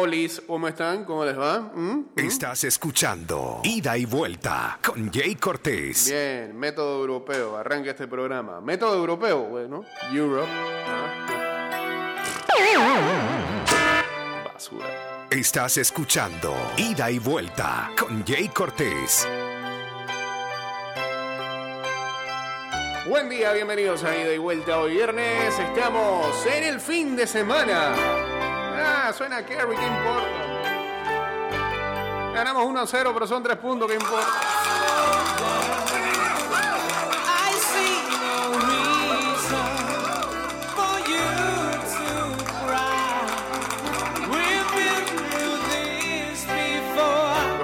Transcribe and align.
Olis, 0.00 0.40
¿cómo 0.46 0.68
están? 0.68 1.04
¿Cómo 1.04 1.24
les 1.24 1.36
va? 1.36 1.58
¿Mm? 1.74 1.80
¿Mm? 1.90 2.06
Estás 2.14 2.62
escuchando 2.62 3.60
Ida 3.64 3.98
y 3.98 4.04
Vuelta 4.04 4.78
con 4.80 5.12
Jay 5.12 5.34
Cortés. 5.34 6.08
Bien, 6.08 6.56
método 6.56 7.00
europeo, 7.00 7.56
arranca 7.56 7.90
este 7.90 8.06
programa. 8.06 8.60
Método 8.60 8.94
europeo, 8.94 9.40
bueno, 9.46 9.84
Europe. 10.12 10.48
Ah. 10.86 11.26
Basura. 14.44 15.26
Estás 15.30 15.78
escuchando 15.78 16.54
Ida 16.76 17.10
y 17.10 17.18
Vuelta 17.18 17.90
con 17.98 18.24
Jay 18.24 18.48
Cortés. 18.50 19.26
Buen 23.08 23.28
día, 23.28 23.52
bienvenidos 23.52 24.04
a 24.04 24.16
Ida 24.16 24.32
y 24.32 24.38
Vuelta. 24.38 24.78
Hoy 24.78 24.92
viernes 24.92 25.58
estamos 25.58 26.46
en 26.46 26.62
el 26.62 26.78
fin 26.78 27.16
de 27.16 27.26
semana. 27.26 28.37
Suena 29.12 29.44
Kerry, 29.44 29.74
¿qué 29.74 29.86
importa? 29.86 30.26
Ganamos 32.34 32.64
1 32.66 32.80
a 32.80 32.86
0, 32.86 33.10
pero 33.14 33.26
son 33.26 33.42
3 33.42 33.56
puntos, 33.56 33.88
¿qué 33.88 33.94
importa? 33.94 34.26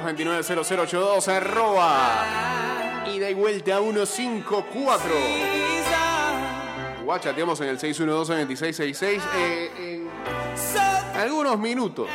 229-0082, 0.02 1.28
arroba. 1.28 2.24
Y 3.06 3.34
vuelta 3.34 3.78
154. 3.78 5.08
These 5.08 5.94
are 5.94 7.04
Guacha, 7.04 7.30
chateamos 7.30 7.60
en 7.60 7.68
el 7.68 7.78
612-2666 7.78 9.20
eh, 9.36 9.70
en 9.78 10.03
algunos 11.24 11.58
minutos. 11.58 12.06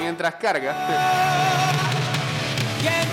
Mientras 0.00 0.34
carga, 0.36 0.76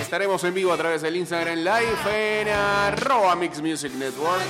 estaremos 0.00 0.42
en 0.44 0.54
vivo 0.54 0.72
a 0.72 0.76
través 0.76 1.02
del 1.02 1.16
Instagram 1.16 1.58
Live 1.58 2.40
en 2.40 2.48
arroba 2.48 3.34
Mix 3.36 3.60
Music 3.60 3.92
Network. 3.92 4.40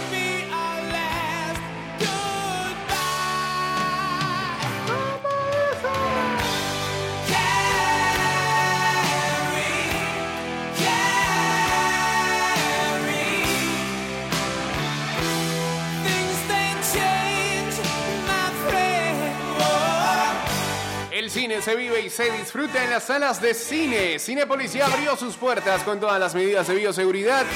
Cine 21.41 21.63
se 21.63 21.75
vive 21.75 22.03
y 22.03 22.11
se 22.11 22.31
disfruta 22.33 22.85
en 22.85 22.91
las 22.91 23.05
salas 23.05 23.41
de 23.41 23.55
cine. 23.55 24.19
Cinépolis 24.19 24.75
ya 24.75 24.85
abrió 24.85 25.17
sus 25.17 25.37
puertas 25.37 25.83
con 25.85 25.99
todas 25.99 26.21
las 26.21 26.35
medidas 26.35 26.69
de 26.69 26.75
bioseguridad 26.75 27.47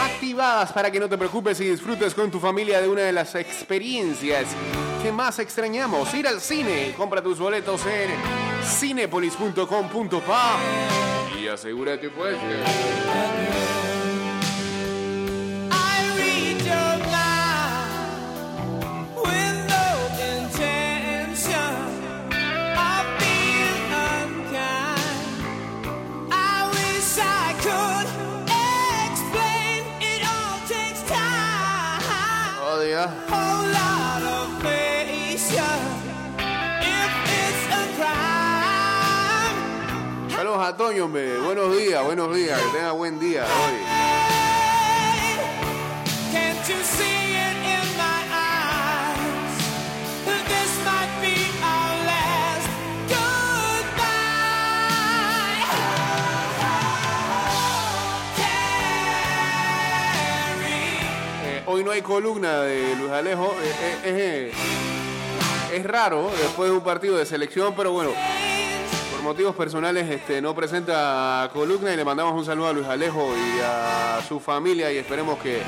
activadas 0.00 0.72
para 0.72 0.90
que 0.90 0.98
no 0.98 1.06
te 1.06 1.18
preocupes 1.18 1.60
y 1.60 1.68
disfrutes 1.68 2.14
con 2.14 2.30
tu 2.30 2.40
familia 2.40 2.80
de 2.80 2.88
una 2.88 3.02
de 3.02 3.12
las 3.12 3.34
experiencias 3.34 4.46
que 5.02 5.12
más 5.12 5.38
extrañamos. 5.38 6.14
Ir 6.14 6.26
al 6.26 6.40
cine. 6.40 6.94
Compra 6.96 7.22
tus 7.22 7.38
boletos 7.38 7.82
en 7.84 8.08
cinepolis.com.pa 8.64 10.56
y 11.38 11.46
asegúrate 11.46 12.08
pues. 12.08 12.36
I 12.38 13.75
a 40.66 40.76
Toño, 40.76 41.04
hombre. 41.04 41.38
Buenos 41.38 41.76
días, 41.78 42.04
buenos 42.04 42.34
días. 42.34 42.60
Que 42.60 42.76
tenga 42.76 42.90
buen 42.90 43.20
día 43.20 43.44
hoy. 43.44 43.74
Eh, 61.44 61.62
hoy 61.66 61.84
no 61.84 61.92
hay 61.92 62.02
columna 62.02 62.62
de 62.62 62.96
Luis 62.96 63.12
Alejo. 63.12 63.54
Eh, 63.62 64.00
eh, 64.04 64.52
es 65.72 65.84
raro 65.84 66.28
después 66.36 66.70
de 66.70 66.76
un 66.76 66.82
partido 66.82 67.16
de 67.18 67.24
selección, 67.24 67.72
pero 67.76 67.92
bueno, 67.92 68.10
motivos 69.26 69.56
personales 69.56 70.08
este, 70.08 70.40
no 70.40 70.54
presenta 70.54 71.50
columna 71.52 71.92
y 71.92 71.96
le 71.96 72.04
mandamos 72.04 72.32
un 72.34 72.44
saludo 72.44 72.68
a 72.68 72.72
Luis 72.72 72.86
Alejo 72.86 73.34
y 73.36 73.60
a 73.60 74.22
su 74.26 74.38
familia 74.38 74.92
y 74.92 74.98
esperemos 74.98 75.36
que, 75.40 75.62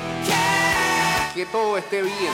que 1.35 1.45
todo 1.47 1.77
esté 1.77 2.01
bien. 2.01 2.33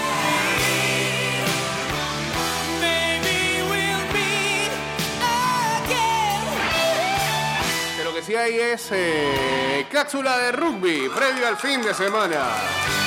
Lo 8.04 8.14
que 8.14 8.22
sí 8.22 8.36
hay 8.36 8.60
es 8.60 8.92
eh, 8.92 9.88
cápsula 9.92 10.38
de 10.38 10.52
rugby 10.52 11.10
previo 11.10 11.48
al 11.48 11.58
fin 11.58 11.82
de 11.82 11.96
semana. 11.96 13.05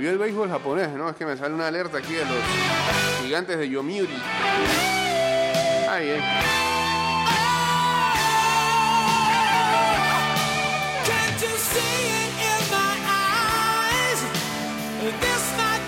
Volvió 0.00 0.12
el 0.12 0.18
béisbol 0.18 0.48
japonés, 0.48 0.88
¿no? 0.92 1.10
Es 1.10 1.16
que 1.16 1.26
me 1.26 1.36
sale 1.36 1.54
una 1.54 1.66
alerta 1.66 1.98
aquí 1.98 2.14
de 2.14 2.24
los 2.24 3.22
gigantes 3.22 3.58
de 3.58 3.68
Yomiuri. 3.68 4.16
Ahí, 5.90 6.08
eh. 6.08 6.22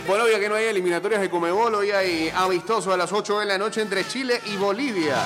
Bueno, 0.06 0.28
ya 0.28 0.38
que 0.38 0.48
no 0.50 0.56
hay 0.56 0.66
eliminatorias 0.66 1.22
de 1.22 1.30
Comebol, 1.30 1.74
hoy 1.74 1.90
hay 1.92 2.30
amistoso 2.36 2.92
a 2.92 2.98
las 2.98 3.10
8 3.14 3.40
de 3.40 3.46
la 3.46 3.56
noche 3.56 3.80
entre 3.80 4.06
Chile 4.06 4.42
y 4.44 4.58
Bolivia. 4.58 5.16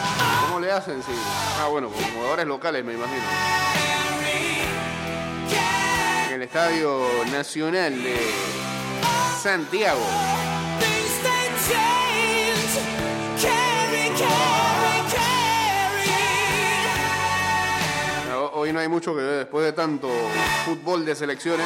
¿Cómo 0.47 0.61
le 0.61 0.71
hacen? 0.71 1.03
Sí. 1.03 1.13
Ah, 1.61 1.67
bueno, 1.67 1.89
con 1.89 2.05
jugadores 2.05 2.47
locales, 2.47 2.85
me 2.85 2.95
imagino. 2.95 3.25
En 6.29 6.35
el 6.35 6.43
Estadio 6.43 7.01
Nacional 7.33 8.01
de 8.01 8.76
Santiago. 9.47 10.01
Hoy 18.55 18.73
no 18.73 18.81
hay 18.81 18.89
mucho 18.89 19.15
que 19.15 19.23
ver 19.23 19.39
después 19.39 19.65
de 19.65 19.73
tanto 19.73 20.09
fútbol 20.65 21.05
de 21.05 21.15
selecciones. 21.15 21.65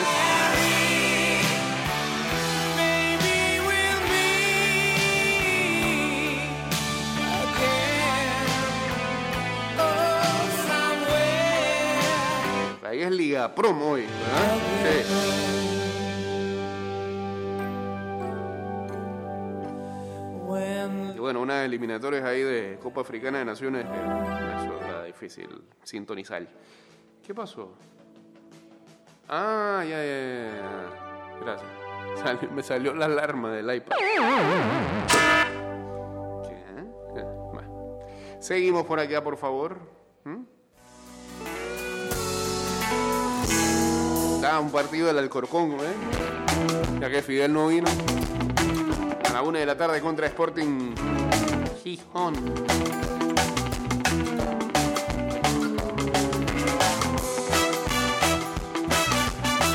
Oh. 12.83 12.87
Ahí 12.87 13.01
es 13.01 13.11
Liga 13.11 13.55
Promo 13.55 13.93
hoy, 13.93 14.03
¿verdad? 14.03 14.59
Sí. 14.83 15.59
Bueno, 21.21 21.41
unas 21.41 21.65
eliminatorias 21.65 22.25
ahí 22.25 22.43
de 22.43 22.78
Copa 22.83 23.03
Africana 23.03 23.39
de 23.39 23.45
Naciones, 23.45 23.84
que 23.84 24.65
eso 24.65 24.81
está 24.81 25.05
difícil 25.05 25.49
sintonizar. 25.83 26.47
¿Qué 27.25 27.34
pasó? 27.34 27.75
Ah, 29.28 29.84
ya, 29.84 30.03
ya, 30.03 30.19
ya. 30.51 31.41
Gracias. 31.41 32.51
Me 32.53 32.63
salió 32.63 32.95
la 32.95 33.07
alarma 33.07 33.53
del 33.53 33.75
iPad. 33.77 33.97
Seguimos 38.41 38.87
por 38.87 38.99
acá, 38.99 39.23
por 39.23 39.37
favor. 39.37 39.78
¿Mm? 40.25 40.45
Un 44.61 44.73
partido 44.73 45.07
del 45.07 45.19
Alcorcón, 45.19 45.73
¿eh? 45.73 45.95
Ya 47.01 47.09
que 47.09 47.23
Fidel 47.23 47.53
no 47.53 47.69
vino 47.69 47.89
a 49.30 49.32
la 49.32 49.42
una 49.42 49.60
de 49.60 49.66
la 49.66 49.77
tarde 49.77 50.00
contra 50.00 50.27
Sporting 50.27 50.94
Gijón. 51.82 52.34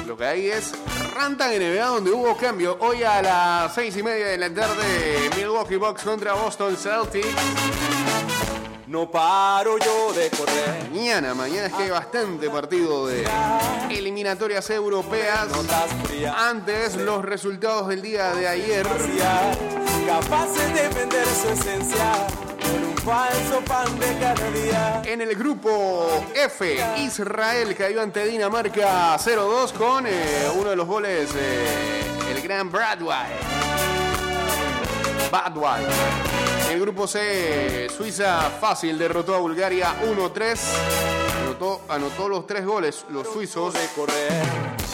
Lo 0.06 0.18
que 0.18 0.26
hay 0.26 0.48
es 0.48 0.74
Rantan 1.14 1.52
NBA 1.52 1.86
donde 1.86 2.12
hubo 2.12 2.36
cambio. 2.36 2.78
Hoy 2.82 3.04
a 3.04 3.22
las 3.22 3.74
seis 3.74 3.96
y 3.96 4.04
media 4.04 4.28
de 4.28 4.38
la 4.38 4.54
tarde, 4.54 5.30
Milwaukee 5.38 5.78
Bucks 5.78 6.04
contra 6.04 6.34
Boston 6.34 6.76
Celtics. 6.76 7.85
No 8.88 9.10
paro 9.10 9.78
yo 9.80 10.14
de 10.14 10.30
correr. 10.30 10.90
Mañana, 10.92 11.34
mañana 11.34 11.68
es 11.68 11.74
que 11.74 11.84
hay 11.84 11.90
bastante 11.90 12.50
partido 12.50 13.08
de 13.08 13.26
eliminatorias 13.90 14.70
europeas. 14.70 15.48
Antes, 16.38 16.96
los 16.96 17.26
resultados 17.26 17.88
del 17.88 18.02
día 18.02 18.34
de 18.36 18.48
ayer. 18.48 18.88
Capaces 20.06 20.74
de 20.74 20.88
vender 20.90 21.26
su 21.26 21.50
esencia 21.50 22.28
falso 23.06 23.62
pan 23.62 24.00
de 24.00 24.18
cada 24.20 24.50
día. 24.50 25.02
En 25.06 25.22
el 25.22 25.36
grupo 25.36 26.08
F, 26.34 26.78
Israel 26.98 27.76
cayó 27.76 28.02
ante 28.02 28.26
Dinamarca 28.26 29.16
0-2 29.18 29.74
con 29.74 30.08
eh, 30.08 30.50
uno 30.60 30.72
de 30.72 30.76
los 30.76 30.88
goles, 30.88 31.30
eh, 31.38 32.02
el 32.32 32.42
gran 32.42 32.72
Bradway. 32.72 33.30
Bradway. 35.30 36.35
El 36.76 36.82
grupo 36.82 37.08
C, 37.08 37.88
Suiza 37.90 38.50
fácil 38.60 38.98
derrotó 38.98 39.34
a 39.34 39.38
Bulgaria 39.38 39.96
1-3. 40.04 40.60
Anotó, 41.42 41.84
anotó 41.88 42.28
los 42.28 42.46
tres 42.46 42.66
goles 42.66 43.06
los 43.12 43.30
suizos 43.30 43.74
De 43.74 43.88
correr, 43.96 44.44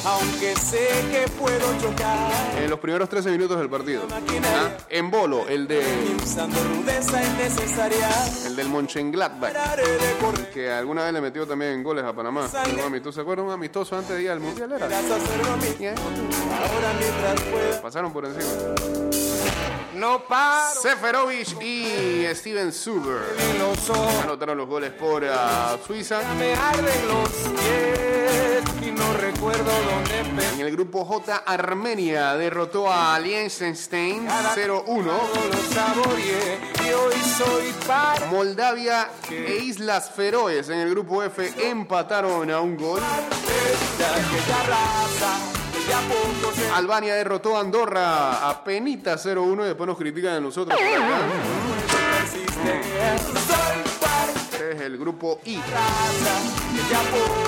aunque 0.06 0.56
sé 0.56 0.88
que 1.12 1.28
puedo 1.38 1.80
chocar. 1.80 2.32
en 2.58 2.70
los 2.70 2.80
primeros 2.80 3.08
13 3.10 3.32
minutos 3.32 3.58
del 3.58 3.70
partido. 3.70 4.04
Ah, 4.12 4.70
En 4.90 5.12
bolo, 5.12 5.48
el 5.48 5.68
de 5.68 5.82
el 8.46 8.56
del 8.56 8.68
correr. 10.20 10.50
que 10.52 10.72
alguna 10.72 11.04
vez 11.04 11.14
le 11.14 11.22
metió 11.22 11.48
también 11.48 11.84
goles 11.84 12.04
a 12.04 12.14
Panamá. 12.14 12.50
Amistoso, 12.86 13.12
¿Se 13.16 13.22
acuerdan? 13.22 13.46
Un 13.48 13.54
amistoso 13.54 13.98
antes 13.98 14.16
de 14.16 14.24
ir 14.24 14.32
al 14.32 14.40
Mundial 14.40 14.72
era. 14.72 14.88
Pueda. 17.52 17.82
Pasaron 17.82 18.12
por 18.14 18.26
encima. 18.26 18.52
No 19.96 20.24
paro. 20.28 20.82
Seferovic 20.82 21.62
y 21.62 22.26
Steven 22.34 22.72
Suber 22.72 23.22
anotaron 24.24 24.58
los 24.58 24.68
goles 24.68 24.92
por 24.92 25.24
ah, 25.26 25.78
Suiza. 25.86 26.22
Me 26.40 26.54
arden 26.54 27.08
los 27.08 27.30
pies 27.30 28.71
y 28.82 28.92
no 28.92 29.14
recuerdo 29.14 29.64
dónde. 29.64 30.20
En 30.54 30.60
el 30.60 30.72
grupo 30.72 31.06
J, 31.06 31.44
Armenia 31.46 32.36
derrotó 32.36 32.92
a 32.92 33.20
Liechtenstein 33.20 34.28
0-1. 34.28 35.04
Lo 35.04 35.74
saboreé 35.74 36.60
y 36.86 36.92
hoy 36.92 37.16
soy 37.38 37.74
para 37.88 38.26
Moldavia 38.28 39.10
e 39.30 39.58
Islas 39.64 40.12
Feroes 40.12 40.70
en 40.70 40.80
el 40.80 40.90
grupo 40.90 41.24
F 41.24 41.54
empataron 41.70 42.50
a 42.52 42.62
un 42.62 42.78
gol. 42.78 43.02
Albania 46.74 47.16
derrotó 47.16 47.58
a 47.58 47.62
Andorra 47.62 48.50
a 48.50 48.64
penita 48.64 49.16
0-1 49.16 49.64
y 49.64 49.68
después 49.68 49.88
nos 49.88 49.98
critican 49.98 50.34
a 50.36 50.40
nosotros 50.40 50.80
el 54.86 54.98
grupo 54.98 55.40
I. 55.46 55.60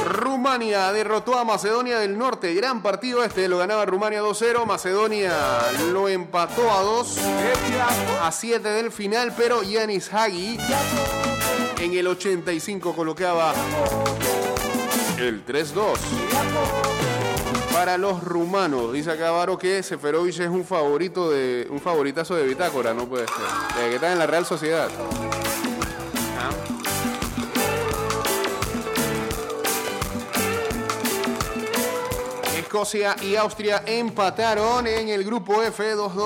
Rumania 0.06 0.92
derrotó 0.92 1.38
a 1.38 1.44
Macedonia 1.44 2.00
del 2.00 2.18
Norte. 2.18 2.54
Gran 2.54 2.82
partido 2.82 3.24
este, 3.24 3.48
lo 3.48 3.58
ganaba 3.58 3.86
Rumania 3.86 4.22
2-0. 4.22 4.66
Macedonia 4.66 5.34
lo 5.92 6.08
empató 6.08 6.72
a 6.72 6.82
2, 6.82 7.08
se 7.08 7.22
ya 7.74 8.28
a 8.28 8.32
7 8.32 8.68
del 8.70 8.92
final, 8.92 9.34
pero 9.36 9.64
Yanis 9.64 10.14
Hagi 10.14 10.58
en 11.80 11.94
el 11.94 12.08
85 12.08 12.96
colocaba 12.96 13.54
el 15.18 15.46
3-2. 15.46 15.98
Para 17.74 17.98
los 17.98 18.24
rumanos, 18.24 18.94
dice 18.94 19.12
acá 19.12 19.32
Varo 19.32 19.58
que 19.58 19.82
Seferovic 19.82 20.40
es 20.40 20.50
un 20.50 20.64
favorito 20.64 21.32
de 21.32 21.68
un 21.70 21.82
favoritazo 21.82 22.36
de 22.36 22.46
Bitácora, 22.46 22.94
no 22.94 23.08
puede 23.08 23.26
ser. 23.28 23.38
Desde 23.76 23.90
que 23.90 23.96
está 23.96 24.12
en 24.14 24.20
la 24.20 24.28
Real 24.28 24.46
Sociedad. 24.46 24.90
Escocia 32.74 33.16
y 33.22 33.36
Austria 33.36 33.84
empataron 33.86 34.88
en 34.88 35.08
el 35.10 35.24
grupo 35.24 35.62
F 35.62 35.96
2-2. 35.96 36.24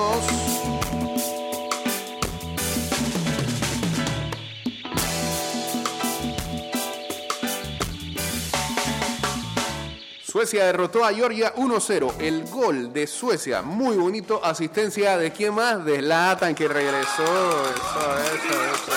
Suecia 10.22 10.64
derrotó 10.64 11.04
a 11.04 11.12
Georgia 11.12 11.54
1-0. 11.54 12.14
El 12.18 12.44
gol 12.46 12.94
de 12.94 13.06
Suecia, 13.06 13.60
muy 13.60 13.98
bonito. 13.98 14.42
Asistencia 14.42 15.18
de 15.18 15.30
quién 15.32 15.52
más? 15.54 15.84
De 15.84 15.98
Zlatan 15.98 16.54
que 16.54 16.66
regresó. 16.66 17.24
Eso, 17.24 18.16
eso, 18.24 18.54
eso. 18.72 18.92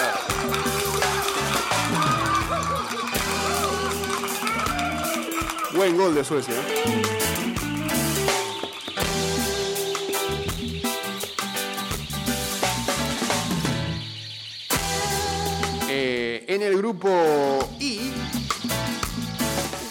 Buen 5.74 5.98
gol 5.98 6.16
de 6.16 6.24
Suecia. 6.24 6.56
En 16.62 16.68
el 16.68 16.78
grupo 16.78 17.10
I, 17.80 18.14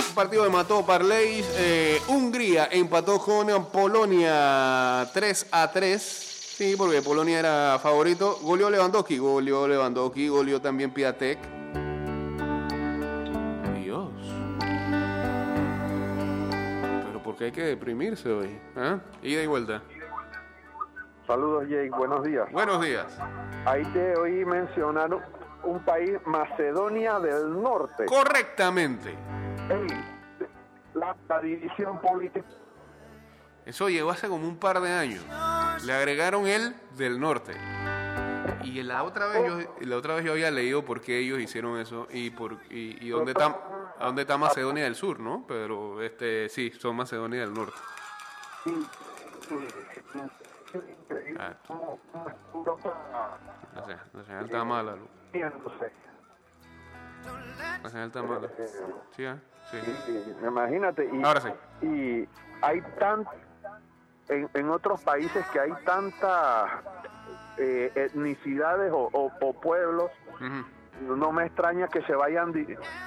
un 0.08 0.14
partido 0.14 0.44
de 0.44 0.50
mató 0.50 0.86
Parleis. 0.86 1.44
eh, 1.58 2.00
Hungría 2.06 2.68
empató 2.70 3.18
con 3.18 3.66
Polonia 3.72 5.08
3 5.12 5.48
a 5.50 5.70
3. 5.72 6.00
Sí, 6.00 6.74
porque 6.76 7.02
Polonia 7.02 7.40
era 7.40 7.78
favorito. 7.82 8.38
Goleó 8.42 8.70
Lewandowski, 8.70 9.18
goleó 9.18 9.66
Lewandowski, 9.66 10.28
goleó 10.28 10.60
también 10.60 10.92
Piatek. 10.92 11.38
Dios. 13.82 14.10
Pero 17.06 17.22
¿por 17.22 17.36
qué 17.36 17.44
hay 17.46 17.52
que 17.52 17.62
deprimirse 17.64 18.30
hoy? 18.30 18.60
¿Ah? 18.76 18.98
Ida 19.22 19.42
y 19.42 19.46
vuelta. 19.46 19.82
Saludos 21.26 21.64
Jake, 21.68 21.90
buenos 21.90 22.24
días. 22.24 22.50
Buenos 22.52 22.80
días. 22.84 23.06
Ahí 23.64 23.84
te 23.92 24.16
oí 24.18 24.44
mencionar 24.44 25.39
un 25.64 25.84
país, 25.84 26.18
Macedonia 26.26 27.18
del 27.18 27.60
Norte. 27.60 28.06
Correctamente. 28.06 29.10
Ey, 29.68 29.86
la, 30.94 31.16
la 31.28 31.40
división 31.40 32.00
política. 32.00 32.46
Eso 33.66 33.88
llegó 33.88 34.10
hace 34.10 34.28
como 34.28 34.48
un 34.48 34.56
par 34.56 34.80
de 34.80 34.90
años. 34.90 35.24
Le 35.84 35.92
agregaron 35.92 36.46
el 36.46 36.74
del 36.96 37.20
norte. 37.20 37.52
Y 38.64 38.82
la 38.82 39.04
otra 39.04 39.26
vez 39.26 39.46
yo, 39.46 39.86
la 39.86 39.96
otra 39.96 40.14
vez 40.14 40.24
yo 40.24 40.32
había 40.32 40.50
leído 40.50 40.84
por 40.84 41.00
qué 41.00 41.18
ellos 41.18 41.38
hicieron 41.38 41.78
eso 41.78 42.06
y 42.10 42.30
por 42.30 42.58
y, 42.68 43.04
y 43.04 43.10
dónde 43.10 43.32
está 43.32 43.56
a 43.98 44.06
dónde 44.06 44.22
está 44.22 44.38
Macedonia 44.38 44.84
del 44.84 44.94
Sur, 44.94 45.20
¿no? 45.20 45.44
Pero 45.46 46.02
este 46.02 46.48
sí, 46.48 46.70
son 46.72 46.96
Macedonia 46.96 47.40
del 47.40 47.52
Norte. 47.52 47.76
Ah, 51.38 51.54
la 53.74 53.82
señal, 53.82 54.10
la 54.12 54.24
señal 54.24 54.44
está 54.44 54.64
mala, 54.64 54.96
Lu. 55.32 55.50
La 57.82 57.88
señal 57.90 58.06
está 58.08 58.22
mala. 58.22 58.48
Sí, 59.16 59.24
ah, 59.26 59.36
sí. 59.70 59.78
Imagínate. 60.46 61.08
Y, 61.12 61.22
Ahora 61.22 61.40
sí. 61.40 61.86
Y 61.86 62.28
hay 62.62 62.80
tan. 62.98 63.26
En, 64.28 64.48
en 64.54 64.70
otros 64.70 65.00
países 65.02 65.44
que 65.48 65.58
hay 65.58 65.72
tantas 65.84 66.70
eh, 67.58 67.90
etnicidades 67.96 68.92
o, 68.92 69.08
o- 69.12 69.32
o 69.40 69.60
pueblos, 69.60 70.10
no 71.00 71.32
me 71.32 71.46
extraña 71.46 71.88
que 71.88 72.00
se 72.02 72.14
vayan. 72.14 72.52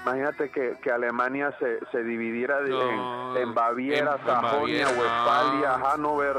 Imagínate 0.04 0.50
que, 0.52 0.78
que 0.82 0.92
Alemania 0.92 1.56
se, 1.60 1.80
se 1.92 2.04
dividiera 2.04 2.60
No, 2.62 3.38
en, 3.38 3.44
en 3.44 3.54
Baviera, 3.54 4.18
en- 4.20 4.26
Sajonia, 4.26 4.88
Westfalia, 4.88 5.78
no. 5.78 5.88
Hanover. 5.88 6.38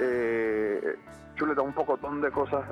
Eh, 0.00 0.96
chuleta, 1.36 1.60
un 1.60 1.72
pocotón 1.74 2.20
de 2.22 2.30
cosas. 2.30 2.64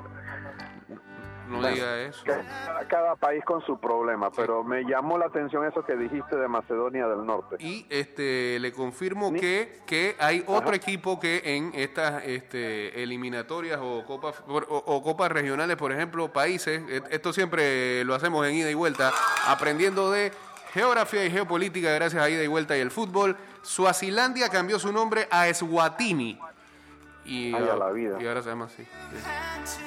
No 1.49 1.57
Bueno, 1.59 1.75
diga 1.75 1.99
eso. 2.01 2.23
cada- 2.25 2.87
cada 2.87 3.15
país 3.15 3.43
con 3.45 3.61
su 3.65 3.77
problema, 3.79 4.31
pero 4.31 4.63
me 4.63 4.83
llamó 4.83 5.17
la 5.17 5.25
atención 5.25 5.65
eso 5.65 5.83
que 5.85 5.95
dijiste 5.95 6.35
de 6.37 6.47
Macedonia 6.47 7.05
del 7.07 7.25
Norte. 7.25 7.57
Y 7.59 7.85
este 7.89 8.59
le 8.59 8.71
confirmo 8.71 9.31
que, 9.33 9.81
que 9.85 10.15
hay 10.19 10.43
otro 10.47 10.69
Ajá. 10.69 10.75
equipo 10.75 11.19
que 11.19 11.41
en 11.43 11.71
estas 11.75 12.23
este, 12.23 13.03
eliminatorias 13.03 13.79
o 13.81 14.05
copas 14.05 14.41
o, 14.47 14.55
o 14.57 15.03
copas 15.03 15.31
regionales, 15.31 15.75
por 15.75 15.91
ejemplo, 15.91 16.31
países, 16.31 16.81
e- 16.89 17.03
esto 17.11 17.33
siempre 17.33 18.03
lo 18.05 18.15
hacemos 18.15 18.47
en 18.47 18.55
ida 18.55 18.71
y 18.71 18.73
vuelta, 18.73 19.11
aprendiendo 19.47 20.11
de 20.11 20.31
geografía 20.73 21.25
y 21.25 21.29
geopolítica 21.29 21.91
gracias 21.91 22.23
a 22.23 22.29
ida 22.29 22.41
y 22.41 22.47
vuelta 22.47 22.75
y 22.77 22.79
el 22.79 22.89
fútbol. 22.89 23.35
Suazilandia 23.63 24.49
cambió 24.49 24.79
su 24.79 24.91
nombre 24.93 25.27
a 25.29 25.47
Eswatini. 25.47 26.39
Y, 27.25 27.53
Ay, 27.53 27.69
a 27.69 27.75
la 27.75 27.89
vida. 27.91 28.17
y 28.21 28.27
ahora 28.27 28.41
se 28.41 28.49
llama 28.49 28.65
así. 28.65 28.83
sí. 29.65 29.81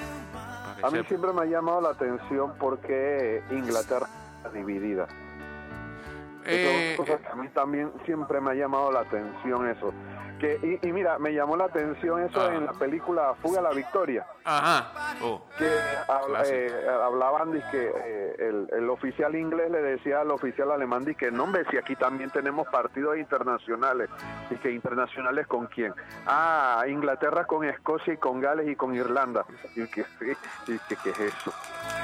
A 0.83 0.91
mí 0.91 1.03
siempre 1.09 1.33
me 1.33 1.43
ha 1.43 1.45
llamado 1.47 1.81
la 1.81 1.91
atención 1.91 2.53
porque 2.59 3.43
Inglaterra 3.51 4.09
está 4.39 4.51
dividida. 4.51 5.07
Eh, 6.47 6.97
que 7.05 7.19
a 7.31 7.35
mí 7.35 7.49
también 7.49 7.93
siempre 8.05 8.41
me 8.41 8.51
ha 8.53 8.55
llamado 8.55 8.91
la 8.93 9.01
atención 9.01 9.69
eso. 9.69 9.93
Que, 10.39 10.59
y, 10.83 10.87
y 10.87 10.93
mira, 10.93 11.19
me 11.19 11.33
llamó 11.33 11.57
la 11.57 11.65
atención 11.65 12.23
eso 12.23 12.39
Ah. 12.43 12.55
en 12.55 12.67
la 12.67 12.73
película 12.75 13.35
Fuga 13.41 13.61
a 13.61 13.63
la 13.63 13.71
Victoria, 13.71 14.27
Ajá. 14.45 15.15
Oh. 15.23 15.41
que 15.57 15.65
eh, 15.67 16.89
hablaban 17.03 17.53
de 17.53 17.63
que 17.71 17.91
eh, 17.97 18.37
el, 18.41 18.69
el 18.71 18.91
oficial 18.91 19.35
inglés 19.35 19.71
le 19.71 19.81
decía 19.81 20.21
al 20.21 20.31
oficial 20.31 20.71
alemán 20.73 21.07
de 21.07 21.15
que 21.15 21.31
no, 21.31 21.45
hombre, 21.45 21.65
si 21.71 21.79
aquí 21.79 21.97
también 21.97 22.29
tenemos 22.29 22.69
partidos 22.69 23.17
internacionales. 23.17 24.11
Y 24.51 24.57
que 24.57 24.71
internacionales 24.73 25.47
con 25.47 25.69
quién? 25.69 25.95
Ah, 26.27 26.85
Inglaterra 26.87 27.47
con 27.47 27.65
Escocia 27.65 28.13
y 28.13 28.19
con 28.19 28.39
Gales 28.39 28.69
y 28.69 28.77
con 28.77 28.95
Irlanda. 28.95 29.47
Y 29.75 29.87
que, 29.87 30.03
y 30.67 30.79
que 30.87 30.97
¿qué 31.03 31.11
es 31.11 31.21
eso? 31.21 31.51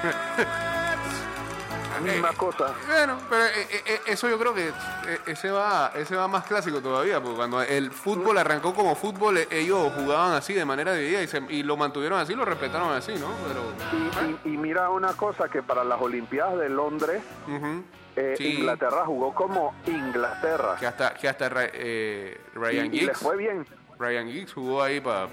Misma 2.00 2.32
cosa. 2.32 2.72
Bueno, 2.87 3.18
pero 3.28 3.44
eh, 3.46 3.50
eh, 3.70 3.82
eh, 3.87 4.00
eso 4.06 4.28
yo 4.28 4.38
creo 4.38 4.54
que 4.54 4.68
eh, 4.68 5.18
ese 5.26 5.50
va, 5.50 5.92
ese 5.94 6.16
va 6.16 6.28
más 6.28 6.44
clásico 6.44 6.80
todavía, 6.80 7.20
porque 7.20 7.37
cuando 7.37 7.61
el 7.62 7.90
fútbol 7.90 8.38
arrancó 8.38 8.75
como 8.75 8.94
fútbol, 8.94 9.38
eh, 9.38 9.49
ellos 9.50 9.92
jugaban 9.96 10.32
así 10.34 10.54
de 10.54 10.64
manera 10.64 10.94
dividida 10.94 11.22
y, 11.22 11.26
se- 11.28 11.42
y 11.49 11.62
lo 11.62 11.76
mantuvieron 11.76 12.18
así, 12.18 12.34
lo 12.34 12.44
respetaron 12.44 12.92
así, 12.92 13.14
¿no? 13.14 13.28
Pero, 13.46 14.32
Y, 14.44 14.49
y- 14.50 14.54
y 14.54 14.56
mira 14.56 14.88
una 14.90 15.12
cosa, 15.14 15.49
que 15.49 15.62
para 15.62 15.84
las 15.84 16.00
Olimpiadas 16.00 16.58
de 16.58 16.68
Londres, 16.68 17.22
ujú. 17.46 17.82
eh, 18.16 18.34
Sí. 18.37 18.58
Inglaterra 18.58 19.04
jugó 19.06 19.34
como 19.34 19.75
Inglaterra. 19.87 20.76
que 20.78 20.87
hasta, 20.87 21.14
que 21.14 21.28
hasta 21.28 21.50
eh, 21.72 22.40
Y, 22.54 22.58
Ryan 22.58 22.87
y 22.87 22.90
le 22.90 22.99
Giggs, 23.00 23.18
fue 23.18 23.37
bien. 23.37 23.66
Ryan 24.02 24.28
Giggs 24.30 24.52
jugó 24.52 24.82
ahí 24.82 25.00
para 25.00 25.28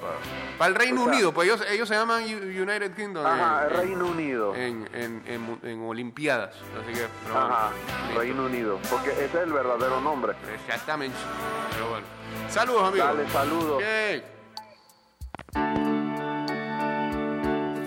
el 0.68 0.76
Reino 0.76 1.02
O 1.02 1.06
sea- 1.06 1.14
Unido, 1.14 1.34
pues 1.34 1.48
ellos, 1.50 1.66
ellos 1.70 1.88
se 1.90 1.96
llaman 1.96 2.24
United 2.24 2.94
Kingdom 2.96 3.26
Ajá, 3.26 3.66
en, 3.66 3.70
Reino 3.72 4.06
Unido. 4.06 4.56
en, 4.56 4.88
en, 4.94 5.60
en 5.64 5.82
Olimpiadas, 5.84 6.54
así 6.56 6.94
que... 6.94 7.08
pero 7.26 7.40
Ajá. 7.40 7.72
Reino 8.16 8.46
Unido. 8.46 8.80
Porque 8.90 9.10
ese 9.12 9.26
es 9.26 9.36
el 9.36 9.52
verdadero 9.54 10.00
nombre. 10.02 10.34
Exactamente, 10.56 11.18
pero 11.72 11.90
bueno. 11.90 12.06
Saludos, 12.50 12.88
amigos. 12.90 13.08
Dale, 13.08 13.30
saludos. 13.30 13.84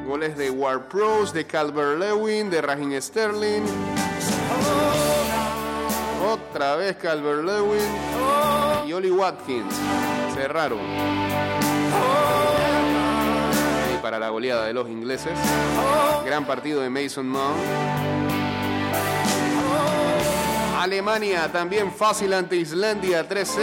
Goles 0.07 0.37
de 0.37 0.49
Ward 0.49 0.83
Pros, 0.83 1.33
de 1.33 1.45
Calvert 1.45 1.99
Lewin, 1.99 2.49
de 2.49 2.61
Raheem 2.61 3.01
Sterling. 3.01 3.63
Otra 6.25 6.77
vez 6.77 6.95
Calvert 6.95 7.43
Lewin 7.43 8.72
y 8.93 8.95
Oli 8.95 9.11
Watkins. 9.11 9.73
Cerraron. 10.35 10.79
Y 13.93 14.01
para 14.01 14.19
la 14.19 14.29
goleada 14.29 14.65
de 14.65 14.73
los 14.73 14.87
ingleses. 14.87 15.33
Gran 16.23 16.45
partido 16.45 16.81
de 16.81 16.89
Mason 16.89 17.27
Mount. 17.27 17.57
Alemania 20.79 21.51
también 21.51 21.91
fácil 21.91 22.33
ante 22.33 22.55
Islandia 22.55 23.27
3-0. 23.27 23.57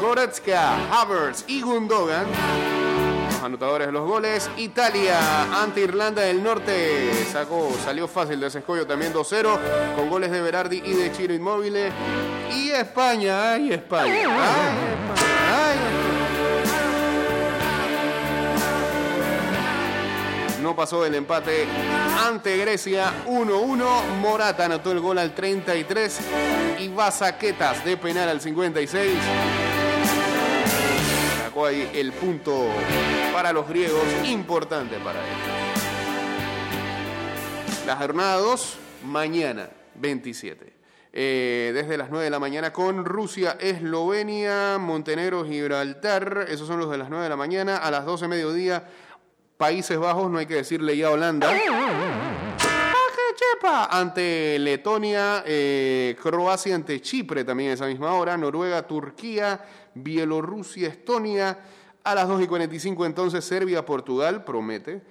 Goretzka, 0.00 1.00
Havertz 1.00 1.44
y 1.48 1.60
Gundogan. 1.60 2.26
Anotadores 3.42 3.88
de 3.88 3.92
los 3.92 4.08
goles. 4.08 4.48
Italia 4.56 5.62
ante 5.62 5.80
Irlanda 5.80 6.22
del 6.22 6.42
Norte. 6.42 7.10
Sacó, 7.32 7.72
salió 7.84 8.06
fácil 8.06 8.38
de 8.38 8.46
ese 8.46 8.60
escollo 8.60 8.86
también 8.86 9.12
2-0. 9.12 9.58
Con 9.96 10.08
goles 10.08 10.30
de 10.30 10.40
Berardi 10.40 10.82
y 10.84 10.92
de 10.92 11.10
Chiro 11.12 11.34
Inmóvil. 11.34 11.76
Y 12.54 12.70
España, 12.70 13.52
ay 13.52 13.72
España. 13.72 14.12
Ay, 14.12 14.22
España, 14.22 16.02
No 20.62 20.76
pasó 20.76 21.04
el 21.04 21.16
empate 21.16 21.66
ante 22.24 22.56
Grecia 22.56 23.12
1-1. 23.26 24.18
Morata 24.20 24.66
anotó 24.66 24.92
el 24.92 25.00
gol 25.00 25.18
al 25.18 25.34
33 25.34 26.20
y 26.78 26.86
Basaquetas 26.86 27.84
de 27.84 27.96
penal 27.96 28.28
al 28.28 28.40
56. 28.40 29.12
Sacó 31.42 31.66
ahí 31.66 31.90
el 31.92 32.12
punto 32.12 32.68
para 33.32 33.52
los 33.52 33.68
griegos, 33.68 34.02
importante 34.24 34.96
para 34.98 35.18
ellos. 35.20 35.38
La 37.86 37.96
jornada 37.96 38.36
2, 38.36 38.78
mañana, 39.06 39.68
27. 39.94 40.72
Eh, 41.14 41.72
desde 41.74 41.98
las 41.98 42.10
9 42.10 42.24
de 42.24 42.30
la 42.30 42.38
mañana 42.38 42.72
con 42.72 43.04
Rusia, 43.04 43.56
Eslovenia, 43.60 44.78
Montenegro, 44.78 45.44
Gibraltar. 45.44 46.46
Esos 46.48 46.66
son 46.66 46.78
los 46.78 46.90
de 46.90 46.98
las 46.98 47.10
9 47.10 47.24
de 47.24 47.28
la 47.28 47.36
mañana. 47.36 47.76
A 47.78 47.90
las 47.90 48.04
12 48.04 48.24
de 48.24 48.28
mediodía, 48.28 48.88
Países 49.56 49.98
Bajos, 49.98 50.30
no 50.30 50.38
hay 50.38 50.46
que 50.46 50.54
decirle 50.54 50.96
ya 50.96 51.10
Holanda. 51.10 51.50
Ante 53.90 54.58
Letonia, 54.58 55.44
eh, 55.46 56.16
Croacia 56.20 56.74
ante 56.74 57.00
Chipre 57.00 57.44
también 57.44 57.70
a 57.70 57.74
esa 57.74 57.86
misma 57.86 58.12
hora, 58.14 58.36
Noruega, 58.36 58.86
Turquía, 58.86 59.60
Bielorrusia, 59.94 60.88
Estonia. 60.88 61.58
A 62.04 62.14
las 62.14 62.28
2 62.28 62.42
y 62.42 62.46
45 62.46 63.06
entonces 63.06 63.44
Serbia, 63.44 63.84
Portugal, 63.84 64.44
promete. 64.44 65.02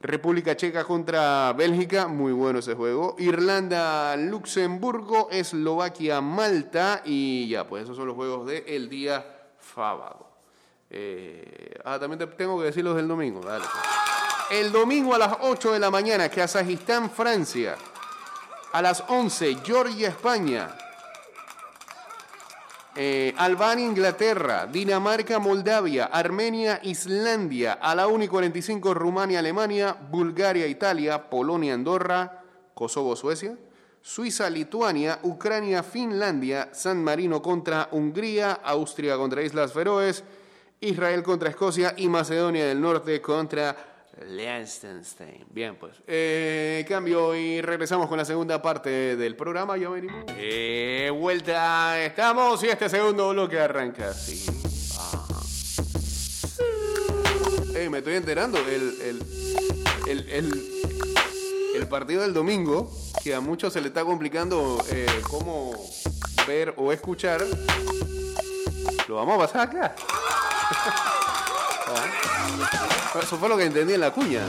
República 0.00 0.54
Checa 0.54 0.84
contra 0.84 1.54
Bélgica, 1.54 2.08
muy 2.08 2.32
bueno 2.32 2.58
ese 2.58 2.74
juego. 2.74 3.16
Irlanda, 3.18 4.14
Luxemburgo, 4.16 5.28
Eslovaquia, 5.30 6.20
Malta 6.20 7.00
y 7.06 7.48
ya, 7.48 7.66
pues 7.66 7.84
esos 7.84 7.96
son 7.96 8.08
los 8.08 8.14
juegos 8.14 8.46
del 8.46 8.90
día 8.90 9.24
sábado. 9.74 10.28
Eh, 10.90 11.80
ah, 11.84 11.98
también 11.98 12.18
te 12.18 12.26
tengo 12.26 12.58
que 12.58 12.66
decir 12.66 12.84
los 12.84 12.94
del 12.96 13.08
domingo, 13.08 13.40
dale. 13.40 13.64
pues. 13.64 14.60
El 14.60 14.70
domingo 14.72 15.14
a 15.14 15.18
las 15.18 15.38
8 15.40 15.72
de 15.72 15.78
la 15.78 15.90
mañana, 15.90 16.28
Kazajistán, 16.28 17.10
Francia. 17.10 17.76
A 18.72 18.82
las 18.82 19.02
11, 19.08 19.56
Georgia, 19.64 20.08
España. 20.08 20.68
Eh, 22.96 23.34
Albania, 23.38 23.86
Inglaterra, 23.86 24.66
Dinamarca, 24.66 25.40
Moldavia, 25.40 26.04
Armenia, 26.04 26.78
Islandia, 26.84 27.72
a 27.72 27.92
la 27.94 28.06
1 28.06 28.24
y 28.24 28.28
45 28.28 28.94
Rumania, 28.94 29.40
Alemania, 29.40 29.96
Bulgaria, 30.10 30.68
Italia, 30.68 31.28
Polonia, 31.28 31.74
Andorra, 31.74 32.44
Kosovo, 32.72 33.16
Suecia, 33.16 33.56
Suiza, 34.00 34.48
Lituania, 34.48 35.18
Ucrania, 35.22 35.82
Finlandia, 35.82 36.68
San 36.72 37.02
Marino 37.02 37.42
contra 37.42 37.88
Hungría, 37.90 38.52
Austria 38.52 39.16
contra 39.16 39.42
Islas 39.42 39.72
Feroes, 39.72 40.22
Israel 40.80 41.22
contra 41.24 41.48
Escocia 41.48 41.94
y 41.96 42.08
Macedonia 42.08 42.66
del 42.66 42.80
Norte 42.80 43.20
contra 43.20 43.93
Liechtenstein. 44.22 45.44
Bien, 45.50 45.76
pues. 45.76 45.94
Eh, 46.06 46.84
cambio 46.88 47.34
y 47.34 47.60
regresamos 47.60 48.08
con 48.08 48.18
la 48.18 48.24
segunda 48.24 48.62
parte 48.62 49.16
del 49.16 49.36
programa. 49.36 49.76
Ya 49.76 49.88
venimos. 49.88 50.24
Eh, 50.36 51.10
vuelta 51.12 52.02
estamos 52.02 52.62
y 52.62 52.68
este 52.68 52.88
segundo 52.88 53.30
bloque 53.30 53.58
arranca 53.58 54.10
así. 54.10 54.46
Ajá. 54.98 55.40
Ey, 57.76 57.88
me 57.88 57.98
estoy 57.98 58.14
enterando. 58.14 58.58
El, 58.58 59.00
el, 59.02 59.22
el, 60.06 60.28
el, 60.30 60.72
el 61.74 61.88
partido 61.88 62.22
del 62.22 62.32
domingo, 62.32 62.90
que 63.22 63.34
a 63.34 63.40
muchos 63.40 63.72
se 63.72 63.80
le 63.80 63.88
está 63.88 64.04
complicando 64.04 64.78
eh, 64.90 65.06
cómo 65.28 65.72
ver 66.46 66.74
o 66.76 66.92
escuchar, 66.92 67.42
lo 69.08 69.16
vamos 69.16 69.34
a 69.36 69.38
pasar 69.38 69.60
acá. 69.68 69.94
Ah. 71.86 72.23
Eso 73.22 73.38
fue 73.38 73.48
lo 73.48 73.56
que 73.56 73.64
entendí 73.64 73.94
en 73.94 74.00
la 74.00 74.10
cuña. 74.10 74.42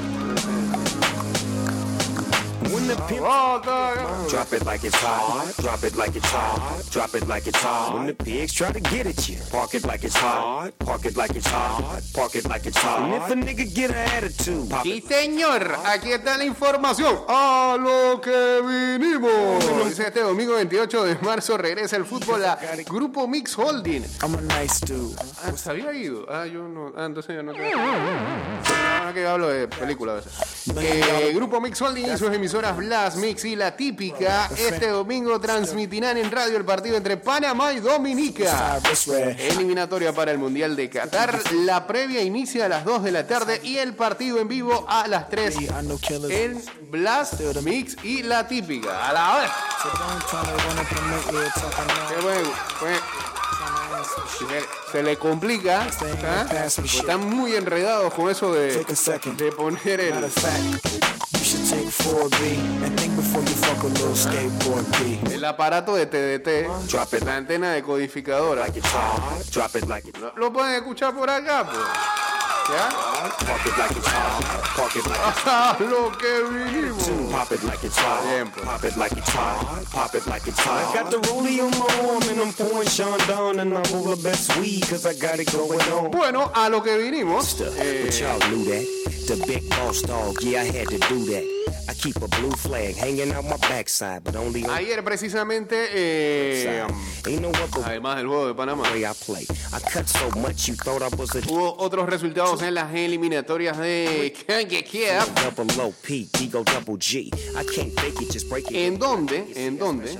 The 2.85 2.95
pimp 3.07 3.25
Oh, 3.27 4.27
drop 4.29 4.53
it 4.53 4.63
like 4.65 4.83
it's 4.83 4.95
hot, 4.95 5.51
drop 5.59 5.83
it 5.83 5.95
like 5.95 6.15
it's 6.15 6.29
hot, 6.29 6.83
drop 6.91 7.15
it 7.15 7.27
like 7.27 7.47
it's 7.47 7.57
hot. 7.59 7.95
When 7.95 8.05
the 8.07 8.13
pigs 8.13 8.53
try 8.53 8.71
to 8.71 8.79
get 8.79 9.07
at 9.07 9.27
you, 9.27 9.37
park 9.51 9.73
it 9.73 9.85
like 9.85 10.03
it's 10.03 10.15
hot, 10.15 10.71
park 10.79 11.05
it 11.05 11.17
like 11.17 11.35
it's 11.35 11.47
hot, 11.47 12.01
park 12.13 12.35
it 12.35 12.45
like 12.47 12.65
it's 12.67 12.77
hot. 12.77 13.01
And 13.01 13.13
if 13.15 13.29
a 13.31 13.33
nigga 13.35 13.73
get 13.73 13.89
an 13.89 13.97
attitude, 13.97 14.69
pop 14.69 14.83
Sí, 14.83 14.97
it. 14.97 15.07
señor, 15.07 15.75
aquí 15.85 16.11
está 16.11 16.37
la 16.37 16.43
información. 16.45 17.17
A 17.27 17.75
lo 17.79 18.21
que 18.21 18.61
vinimos. 18.61 19.85
Dice 19.87 20.07
este 20.07 20.21
domingo 20.21 20.53
28 20.53 21.03
de 21.05 21.15
marzo 21.21 21.57
regresa 21.57 21.95
el 21.95 22.05
fútbol 22.05 22.45
a 22.45 22.59
Grupo 22.87 23.27
Mix 23.27 23.57
Holding. 23.57 24.05
I'm 24.21 24.35
a 24.35 24.41
nice 24.61 24.85
dude. 24.85 25.15
Ah, 25.43 25.51
¿se 25.55 25.69
había 25.71 25.91
ido? 25.93 26.25
Ah, 26.29 26.45
yo 26.45 26.67
no. 26.67 26.91
Ah, 26.95 27.05
entonces 27.05 27.35
yo 27.35 27.41
no 27.41 27.51
te. 27.53 27.71
Ah, 27.75 29.11
que 29.13 29.25
hablo 29.25 29.47
de 29.47 29.67
película 29.67 30.11
a 30.13 30.15
veces. 30.17 30.33
Eh, 30.77 31.31
Grupo 31.33 31.59
Mix 31.61 31.81
Holding 31.81 32.13
y 32.13 32.17
sus 32.17 32.31
emisoras 32.33 32.74
Blast 32.75 33.17
Mix 33.17 33.45
y 33.45 33.55
La 33.55 33.75
Típica 33.75 34.49
este 34.57 34.89
domingo 34.89 35.39
transmitirán 35.39 36.17
en 36.17 36.31
radio 36.31 36.57
el 36.57 36.65
partido 36.65 36.97
entre 36.97 37.17
Panamá 37.17 37.73
y 37.73 37.79
Dominica. 37.79 38.79
Eliminatoria 39.37 40.13
para 40.13 40.31
el 40.31 40.37
Mundial 40.37 40.75
de 40.75 40.89
Qatar. 40.89 41.39
La 41.65 41.87
previa 41.87 42.21
inicia 42.21 42.65
a 42.65 42.69
las 42.69 42.85
2 42.85 43.03
de 43.03 43.11
la 43.11 43.27
tarde 43.27 43.59
y 43.63 43.77
el 43.77 43.93
partido 43.95 44.39
en 44.39 44.47
vivo 44.47 44.85
a 44.89 45.07
las 45.07 45.29
3 45.29 45.55
I 45.55 45.67
know 45.81 45.97
killers. 45.99 46.31
en 46.31 46.63
Blast 46.91 47.41
Mix 47.63 47.95
y 48.03 48.23
La 48.23 48.47
Típica. 48.47 49.09
A 49.09 49.13
la 49.13 49.35
vez. 49.39 49.51
Se, 54.37 54.91
se 54.91 55.03
le 55.03 55.17
complica. 55.17 55.83
¿ah? 55.83 56.45
Pues 56.49 56.79
están 56.79 57.29
muy 57.29 57.55
enredados 57.55 58.13
con 58.13 58.29
eso 58.29 58.53
de, 58.53 58.85
poner 59.55 59.99
el. 59.99 60.13
Matter 60.13 60.25
of 60.25 60.33
fact, 60.33 61.33
you 61.33 61.39
should 61.39 61.69
take 61.69 61.87
4B 61.87 62.85
and 62.85 62.99
think 62.99 63.15
before 63.15 63.41
you 63.41 63.55
fuck 63.55 63.83
a 63.83 63.87
little 63.87 64.15
skateboard 64.15 64.85
B. 64.99 65.33
El 65.33 65.45
aparato 65.45 65.95
de 65.95 66.05
TDT, 66.05 67.23
la 67.25 67.35
antena 67.35 67.71
decodificadora. 67.71 68.65
lo 70.35 70.53
pueden 70.53 70.75
escuchar 70.75 71.13
por 71.13 71.29
acá, 71.29 71.69
pues. 71.69 72.14
Hot, 72.67 73.31
park 73.45 73.65
it 73.65 73.77
like 73.77 73.91
it's 73.95 74.07
hot, 74.07 74.63
park 74.75 74.95
it 74.95 75.05
like 75.05 75.21
it's 75.21 75.45
A 75.45 75.83
lo 75.85 76.09
que 76.09 76.43
vinimos. 76.49 77.31
Pop 77.31 77.51
it 77.51 77.63
like 77.63 77.83
it's 77.83 77.97
hot. 77.97 78.51
Pop 78.63 78.83
it 78.83 78.97
like 78.97 79.11
it's 79.11 79.29
hot. 79.29 79.85
Pop 79.91 80.15
it 80.15 80.25
like 80.27 80.47
it's 80.47 80.59
hot. 80.59 80.95
I 80.95 81.03
got 81.03 81.11
the 81.11 81.17
rollie 81.29 81.59
on 81.61 81.71
my 81.71 82.09
arm 82.09 82.23
and 82.29 82.41
I'm 82.41 82.53
pouring 82.53 82.87
Sean 82.87 83.19
down 83.27 83.59
and 83.59 83.73
I 83.77 83.81
roll 83.93 84.15
the 84.15 84.21
best 84.23 84.57
weed 84.57 84.81
cause 84.87 85.05
I 85.05 85.13
got 85.13 85.39
it 85.39 85.51
going 85.51 85.79
on. 85.93 86.09
Bueno, 86.11 86.51
a 86.55 86.69
lo 86.69 86.81
que 86.81 86.97
vinimos. 86.97 87.61
eh, 87.61 88.05
But 88.05 88.19
y'all 88.19 88.39
knew 88.49 88.63
that. 88.65 88.85
The 89.27 89.43
big 89.45 89.69
boss 89.69 90.01
dog, 90.01 90.41
yeah, 90.41 90.61
I 90.61 90.65
had 90.65 90.87
to 90.89 90.97
do 91.07 91.23
that. 91.25 91.54
I 91.87 91.93
keep 91.93 92.15
a 92.17 92.27
blue 92.27 92.51
flag 92.51 92.95
hanging 92.95 93.31
out 93.31 93.45
my 93.45 93.57
backside, 93.57 94.23
but 94.23 94.35
only 94.35 94.63
on 94.63 94.71
ayer 94.71 95.03
precisamente, 95.03 95.75
eh, 95.93 96.85
además 97.83 98.17
del 98.17 98.27
juego 98.27 98.47
de 98.47 98.53
Panamá, 98.55 98.83
way 98.91 99.05
I 99.05 99.13
play. 99.25 99.45
I 99.73 99.79
cut 99.79 100.07
so 100.07 100.29
much 100.39 100.67
you 100.67 100.75
thought 100.75 101.01
I 101.01 101.15
was 101.15 101.35
a 101.35 101.41
hubo 101.41 101.75
otros 101.77 102.07
resultados 102.09 102.61
en 102.61 102.73
las 102.73 102.93
eliminatorias 102.93 103.77
de 103.77 104.33
it. 108.69 108.75
¿En 108.75 108.99
dónde? 108.99 109.45
¿En 109.55 109.77
dónde? 109.77 110.17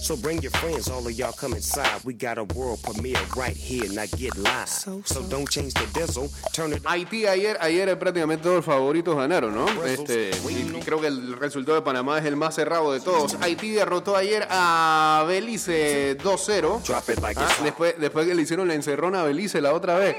So 0.00 0.16
bring 0.16 0.40
your 0.42 0.52
friends, 0.52 0.88
all 0.88 1.06
of 1.06 1.12
y'all 1.12 1.32
come 1.32 1.54
inside. 1.54 2.00
We 2.04 2.14
got 2.14 2.38
a 2.38 2.44
world 2.44 2.80
premiere 2.82 3.18
right 3.36 3.56
here, 3.56 3.88
now 3.92 4.06
get 4.16 4.36
live. 4.36 4.68
So, 4.68 5.22
don't 5.28 5.48
change 5.48 5.74
the 5.74 5.86
diesel, 5.92 6.28
turn 6.52 6.72
it 6.72 6.82
Haití 6.84 7.26
ayer, 7.26 7.56
ayer 7.60 7.98
prácticamente 7.98 8.42
todos 8.42 8.56
los 8.56 8.64
favoritos 8.64 9.16
ganaron, 9.16 9.54
¿no? 9.54 9.66
Este, 9.84 10.30
y 10.48 10.80
creo 10.84 11.00
que 11.00 11.08
el 11.08 11.36
resultado 11.38 11.76
de 11.76 11.82
Panamá 11.82 12.18
es 12.18 12.24
el 12.24 12.36
más 12.36 12.54
cerrado 12.54 12.92
de 12.92 13.00
todos. 13.00 13.36
Haití 13.40 13.70
derrotó 13.70 14.16
ayer 14.16 14.46
a 14.50 15.24
Belice 15.26 16.16
2-0. 16.18 16.82
Drop 16.84 17.08
it 17.10 17.18
like 17.20 17.40
Ah, 17.40 17.48
después, 17.62 17.94
después 17.98 18.26
que 18.26 18.34
le 18.34 18.42
hicieron 18.42 18.68
la 18.68 18.74
encerrona 18.74 19.20
a 19.20 19.24
Belice 19.24 19.60
la 19.60 19.72
otra 19.72 19.98
vez. 19.98 20.16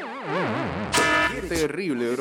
Terrible, 1.49 2.15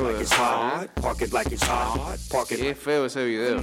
park 1.00 2.52
it 2.52 2.58
Qué 2.60 2.74
feo 2.74 3.06
ese 3.06 3.24
video. 3.24 3.60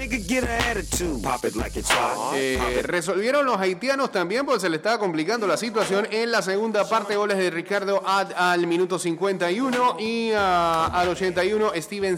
Eh, 2.35 2.81
resolvieron 2.83 3.45
los 3.45 3.57
haitianos 3.59 4.11
también 4.11 4.45
porque 4.45 4.61
se 4.61 4.69
le 4.69 4.77
estaba 4.77 4.97
complicando 4.99 5.47
la 5.47 5.57
situación 5.57 6.07
en 6.11 6.31
la 6.31 6.41
segunda 6.41 6.87
parte. 6.87 7.15
Goles 7.15 7.37
de 7.37 7.49
Ricardo 7.49 8.01
Ad 8.05 8.31
al 8.35 8.67
minuto 8.67 8.99
51 8.99 9.97
y 9.99 10.31
al 10.33 11.07
81 11.09 11.71
Steven 11.75 12.17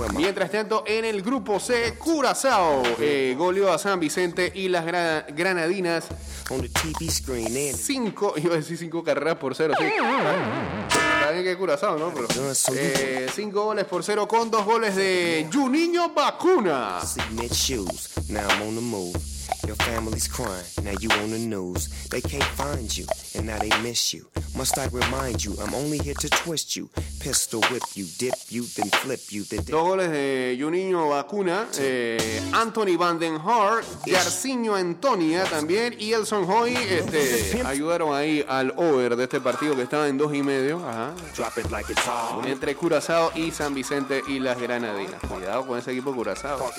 my 0.00 0.16
Mientras 0.16 0.50
tanto, 0.50 0.84
en 0.86 1.04
el 1.04 1.22
grupo 1.22 1.58
C, 1.60 1.94
Curazao 1.98 2.82
eh, 3.00 3.34
goleó 3.36 3.72
a 3.72 3.78
San 3.78 4.00
Vicente 4.00 4.50
y 4.54 4.68
las 4.68 4.84
gra- 4.84 5.24
granadinas 5.34 6.06
on 6.50 6.60
the 6.60 6.68
TV 6.68 7.10
screen 7.10 7.46
and 7.46 7.76
5, 7.76 8.34
iba 8.36 8.54
a 8.54 8.56
decir 8.58 8.78
5 8.78 9.02
carreras 9.02 9.36
por 9.36 9.54
0, 9.54 9.74
sí. 9.78 9.84
Está 10.84 11.30
bien 11.32 11.44
que 11.44 11.56
Curazao, 11.56 11.98
¿no? 11.98 12.12
Pero 12.14 12.28
5 12.54 13.64
goles 13.64 13.84
por 13.84 14.04
0 14.04 14.28
con 14.28 14.50
2 14.50 14.64
goles 14.64 14.96
de 14.96 15.48
Juninho 15.52 16.10
Vacuna. 16.10 17.00
Your 19.66 19.76
family's 19.76 20.28
crying. 20.28 20.64
Now 20.82 20.94
you 21.00 21.10
on 21.22 21.30
the 21.30 21.38
news. 21.38 21.88
They 22.08 22.20
can't 22.20 22.44
find 22.56 22.88
you, 22.96 23.06
and 23.34 23.46
now 23.46 23.58
they 23.58 23.70
miss 23.82 24.12
you. 24.14 24.26
Must 24.56 24.78
I 24.78 24.86
remind 24.86 25.44
you? 25.44 25.54
I'm 25.60 25.74
only 25.74 25.98
here 25.98 26.14
to 26.14 26.28
twist 26.28 26.76
you, 26.76 26.88
pistol 27.20 27.60
whip 27.70 27.82
you, 27.94 28.06
dip 28.18 28.34
you, 28.48 28.64
then 28.76 28.88
flip 28.90 29.20
you, 29.30 29.44
then 29.44 29.60
dip. 29.60 29.74
Dos 29.74 29.82
goles 29.82 30.10
de 30.10 30.56
Juninho 30.58 31.08
Vacuna, 31.08 31.66
eh, 31.78 32.40
Anthony 32.52 32.96
Van 32.96 33.18
Den 33.18 33.36
Haar, 33.36 33.82
Garciño 34.06 34.74
Antonia 34.74 35.44
también 35.44 35.96
y 35.98 36.12
Elson 36.12 36.48
Hoy 36.48 36.74
este, 36.74 37.62
ayudaron 37.64 38.14
ahí 38.14 38.44
al 38.48 38.72
over 38.76 39.16
de 39.16 39.24
este 39.24 39.40
partido 39.40 39.74
que 39.76 39.82
estaba 39.82 40.08
en 40.08 40.16
dos 40.16 40.34
y 40.34 40.42
medio. 40.42 40.78
Ajá. 40.86 41.14
Drop 41.36 41.58
it 41.58 41.70
like 41.70 41.90
it's 41.92 42.02
hot. 42.02 42.46
entre 42.46 42.74
Curazao 42.74 43.32
y 43.34 43.50
San 43.50 43.74
Vicente 43.74 44.22
y 44.26 44.38
las 44.38 44.58
Granadinas. 44.60 45.20
Cuidado 45.28 45.66
con 45.66 45.78
ese 45.78 45.92
equipo 45.92 46.14
Curazao. 46.14 46.72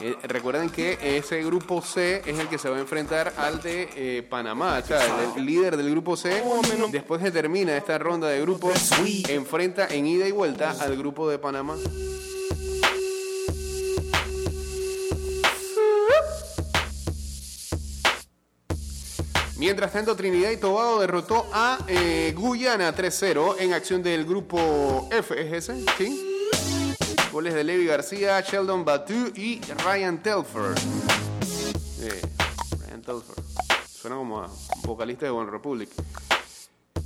Eh, 0.00 0.16
recuerden 0.24 0.70
que 0.70 0.98
ese 1.00 1.42
grupo 1.42 1.80
Es 1.96 2.38
el 2.38 2.48
que 2.48 2.58
se 2.58 2.68
va 2.68 2.76
a 2.76 2.80
enfrentar 2.80 3.32
al 3.38 3.62
de 3.62 3.88
eh, 3.96 4.22
Panamá. 4.22 4.80
O 4.82 4.86
sea, 4.86 5.00
el, 5.34 5.46
líder 5.46 5.78
del 5.78 5.90
grupo 5.90 6.14
C, 6.16 6.42
después 6.92 7.22
que 7.22 7.30
termina 7.30 7.74
esta 7.74 7.96
ronda 7.96 8.28
de 8.28 8.40
grupos, 8.42 8.90
enfrenta 9.28 9.86
en 9.88 10.06
ida 10.06 10.28
y 10.28 10.32
vuelta 10.32 10.76
al 10.78 10.96
grupo 10.96 11.28
de 11.28 11.38
Panamá. 11.38 11.76
Mientras 19.56 19.90
tanto, 19.90 20.14
Trinidad 20.14 20.50
y 20.50 20.58
Tobago 20.58 21.00
derrotó 21.00 21.46
a 21.50 21.78
eh, 21.88 22.34
Guyana 22.36 22.94
3-0 22.94 23.56
en 23.58 23.72
acción 23.72 24.02
del 24.02 24.26
grupo 24.26 25.08
F, 25.10 25.56
¿es. 25.56 25.70
Goles 27.32 27.54
de 27.54 27.64
Levi 27.64 27.86
García, 27.86 28.42
Sheldon 28.42 28.84
Batu 28.84 29.32
y 29.34 29.60
Ryan 29.82 30.22
Telford. 30.22 30.76
Telford. 33.04 33.42
Suena 33.88 34.16
como 34.16 34.40
a 34.40 34.48
vocalista 34.82 35.26
de 35.26 35.30
One 35.30 35.50
Republic. 35.50 35.88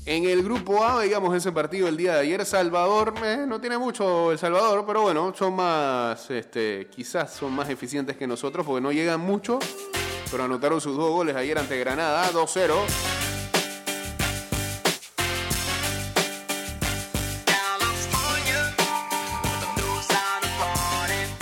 En 0.07 0.25
el 0.25 0.43
grupo 0.43 0.83
A, 0.83 1.03
digamos, 1.03 1.35
ese 1.37 1.53
partido 1.53 1.87
el 1.87 1.97
día 1.97 2.15
de 2.15 2.21
ayer, 2.21 2.45
Salvador, 2.47 3.15
eh, 3.23 3.45
no 3.47 3.61
tiene 3.61 3.77
mucho 3.77 4.33
El 4.33 4.39
Salvador, 4.39 4.85
pero 4.87 5.03
bueno, 5.03 5.33
son 5.37 5.55
más, 5.55 6.31
este, 6.31 6.89
quizás 6.91 7.35
son 7.35 7.53
más 7.53 7.69
eficientes 7.69 8.17
que 8.17 8.27
nosotros 8.27 8.65
porque 8.65 8.81
no 8.81 8.93
llegan 8.93 9.21
mucho, 9.21 9.59
pero 10.31 10.45
anotaron 10.45 10.81
sus 10.81 10.97
dos 10.97 11.11
goles 11.11 11.37
ayer 11.37 11.59
ante 11.59 11.79
Granada, 11.79 12.31
2-0. 12.33 12.75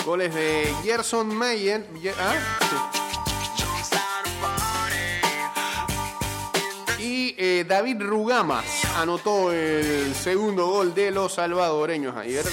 Goles 0.04 0.34
de 0.34 0.72
Gerson 0.82 1.34
Mayen. 1.34 1.84
Ye- 2.00 2.14
¿ah? 2.18 2.97
Eh, 7.48 7.64
David 7.64 8.02
Rugamas 8.02 8.84
anotó 8.96 9.52
el 9.52 10.14
segundo 10.14 10.66
gol 10.66 10.94
de 10.94 11.10
los 11.10 11.32
salvadoreños 11.32 12.14
ayer. 12.14 12.44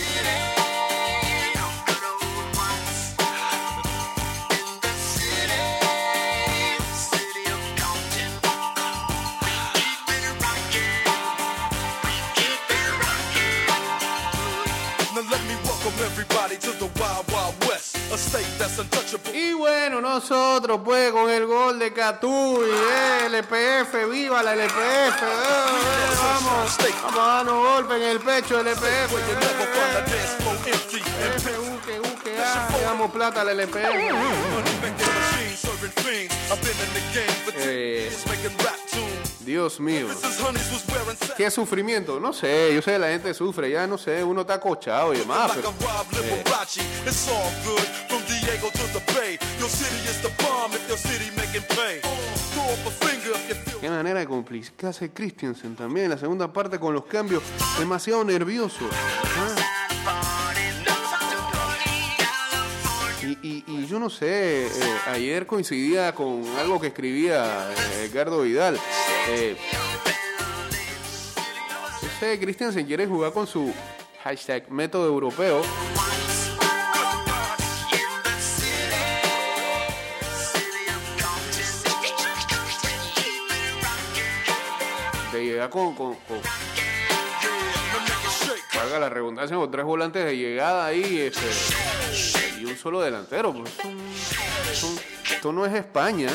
Bueno, 19.65 19.99
nosotros 19.99 20.79
pues 20.85 21.11
con 21.11 21.27
el 21.31 21.47
gol 21.47 21.79
de 21.79 21.91
Catuy, 21.91 22.69
eh, 22.69 23.25
LPF, 23.29 24.07
viva 24.11 24.43
la 24.43 24.53
LPF, 24.53 24.77
eh, 24.77 25.25
eh, 25.25 26.15
vamos, 26.21 26.77
vamos 27.03 27.19
a 27.19 27.27
darnos 27.33 27.65
golpe 27.73 27.95
en 27.95 28.03
el 28.03 28.19
pecho 28.19 28.59
LPF. 28.59 28.83
Eh, 28.83 29.25
a 29.97 30.01
dance 30.01 30.35
floor 30.37 30.57
empty. 30.67 30.97
And 30.97 31.35
F, 31.37 31.49
U, 31.57 31.79
que, 31.83 31.99
U, 31.99 32.23
que, 32.23 32.37
A, 32.37 32.69
le 32.77 32.81
damos 32.83 33.09
plata 33.09 33.41
al 33.41 33.49
LPF. 33.49 33.75
Making 33.75 34.13
machines, 34.21 35.59
serving 35.59 35.91
fiends. 36.03 36.35
I've 36.51 36.61
been 36.61 36.77
in 36.85 36.93
the 36.93 37.01
game 37.11 37.35
for 37.43 37.51
10 37.53 37.65
Eh. 37.67 38.11
Dios 39.45 39.79
mío. 39.79 40.07
¿Qué 41.37 41.51
sufrimiento? 41.51 42.19
No 42.19 42.33
sé, 42.33 42.73
yo 42.73 42.81
sé 42.81 42.97
la 42.97 43.09
gente 43.09 43.33
sufre, 43.33 43.69
ya 43.69 43.85
no 43.85 43.97
sé, 43.97 44.23
uno 44.23 44.41
está 44.41 44.55
acochado 44.55 45.13
y 45.13 45.19
demás, 45.19 45.51
pero 45.53 45.71
Diego 48.45 48.69
to 48.71 48.99
the 48.99 49.13
Bay. 49.13 49.39
Qué 53.81 53.89
manera 53.89 54.19
de 54.19 54.25
complicarse 54.27 55.11
Christensen 55.11 55.75
también 55.75 56.05
en 56.05 56.11
la 56.11 56.17
segunda 56.17 56.51
parte 56.51 56.79
con 56.79 56.93
los 56.93 57.05
cambios, 57.05 57.43
demasiado 57.79 58.23
nervioso. 58.23 58.87
Ah. 59.37 59.55
Y, 63.41 63.63
y- 63.67 63.87
yo 63.87 63.99
no 63.99 64.09
sé, 64.09 64.67
eh, 64.67 64.71
ayer 65.07 65.45
coincidía 65.45 66.13
con 66.15 66.43
algo 66.59 66.79
que 66.79 66.87
escribía 66.87 67.69
eh, 67.71 68.09
Edgardo 68.11 68.41
Vidal. 68.41 68.79
Eh, 69.29 69.55
yo 72.01 72.07
sé, 72.19 72.39
quiere 72.85 73.05
jugar 73.07 73.31
con 73.33 73.45
su 73.47 73.73
hashtag 74.23 74.69
método 74.71 75.07
europeo. 75.07 75.61
Con, 85.69 85.95
con, 85.95 86.15
con- 86.15 86.41
valga 88.77 88.99
la 88.99 89.09
redundancia, 89.09 89.55
con 89.57 89.71
tres 89.71 89.83
volantes 89.85 90.25
de 90.25 90.37
llegada 90.37 90.85
ahí 90.85 91.19
este, 91.19 92.59
y 92.61 92.65
un 92.65 92.77
solo 92.77 93.01
delantero. 93.01 93.53
pues, 93.53 93.71
esto, 95.31 95.51
no 95.51 95.65
es 95.65 95.73
España. 95.73 96.29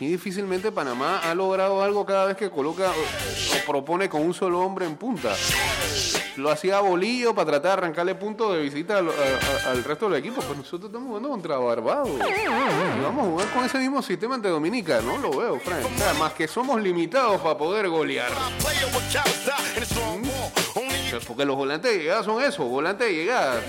Y 0.00 0.08
difícilmente 0.08 0.72
Panamá 0.72 1.20
ha 1.20 1.34
logrado 1.34 1.82
algo 1.82 2.04
cada 2.04 2.26
vez 2.26 2.36
que 2.36 2.50
coloca 2.50 2.90
o 2.90 3.70
propone 3.70 4.08
con 4.08 4.22
un 4.22 4.34
solo 4.34 4.60
hombre 4.60 4.86
en 4.86 4.96
punta. 4.96 5.34
Lo 6.36 6.50
hacía 6.50 6.80
Bolillo 6.80 7.32
para 7.34 7.46
tratar 7.46 7.70
de 7.78 7.84
arrancarle 7.84 8.14
puntos 8.16 8.54
de 8.54 8.62
visita 8.62 8.98
al, 8.98 9.08
a- 9.08 9.12
a- 9.12 9.70
al 9.70 9.84
resto 9.84 10.08
del 10.08 10.18
equipo. 10.18 10.40
Pues 10.42 10.58
nosotros 10.58 10.86
estamos 10.88 11.06
jugando 11.08 11.28
contra 11.28 11.56
Barbados. 11.58 12.10
Y 12.10 13.02
vamos 13.02 13.26
a 13.26 13.30
jugar 13.30 13.48
con 13.50 13.64
ese 13.64 13.78
mismo 13.78 14.02
sistema 14.02 14.34
ante 14.34 14.48
Dominica. 14.48 15.00
No 15.00 15.16
lo 15.18 15.30
veo, 15.30 15.60
Frank. 15.60 15.84
O 15.84 15.98
sea, 15.98 16.14
más 16.14 16.32
que 16.32 16.48
somos 16.48 16.80
limitados 16.82 17.40
para 17.40 17.56
poder 17.56 17.88
golear. 17.88 18.30
Porque 21.28 21.44
los 21.44 21.54
volantes 21.56 21.92
de 21.92 21.98
llegada 21.98 22.24
son 22.24 22.42
eso, 22.42 22.64
volantes 22.64 23.06
de 23.06 23.14
llegada. 23.14 23.60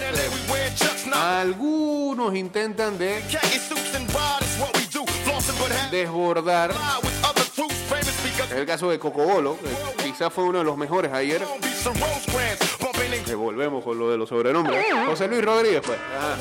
Algunos 1.40 2.36
intentan 2.36 2.98
de 2.98 3.22
desbordar. 5.92 6.74
Es 8.56 8.62
el 8.62 8.66
caso 8.66 8.90
de 8.90 8.98
Cocobolo, 8.98 9.58
que 9.98 10.06
quizás 10.06 10.32
fue 10.32 10.46
uno 10.46 10.60
de 10.60 10.64
los 10.64 10.78
mejores 10.78 11.12
ayer. 11.12 11.46
Que 13.26 13.36
volvemos 13.36 13.84
con 13.84 14.00
lo 14.00 14.10
de 14.10 14.18
los 14.18 14.30
sobrenombres. 14.30 14.86
José 15.08 15.28
Luis 15.28 15.44
Rodríguez, 15.44 15.82
pues. 15.86 16.00
Ah. 16.18 16.38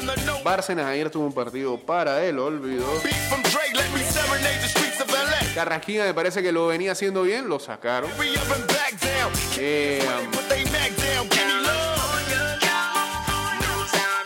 the 0.00 0.22
no 0.24 0.42
Bárcenas 0.42 0.86
ayer 0.86 1.10
tuvo 1.10 1.26
un 1.26 1.34
partido 1.34 1.78
para 1.78 2.24
of 5.02 5.10
LA. 5.10 5.54
Carrasquilla 5.54 6.04
me 6.04 6.14
parece 6.14 6.42
que 6.42 6.52
lo 6.52 6.68
venía 6.68 6.92
haciendo 6.92 7.22
bien, 7.22 7.46
lo 7.50 7.60
sacaron. 7.60 8.10
Eh, 9.58 10.02
um, 10.24 10.32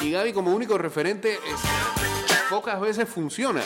y 0.01 0.13
Gaby 0.13 0.33
como 0.33 0.55
único 0.55 0.79
referente 0.79 1.33
es- 1.33 2.49
pocas 2.49 2.81
veces 2.81 3.09
funciona. 3.09 3.63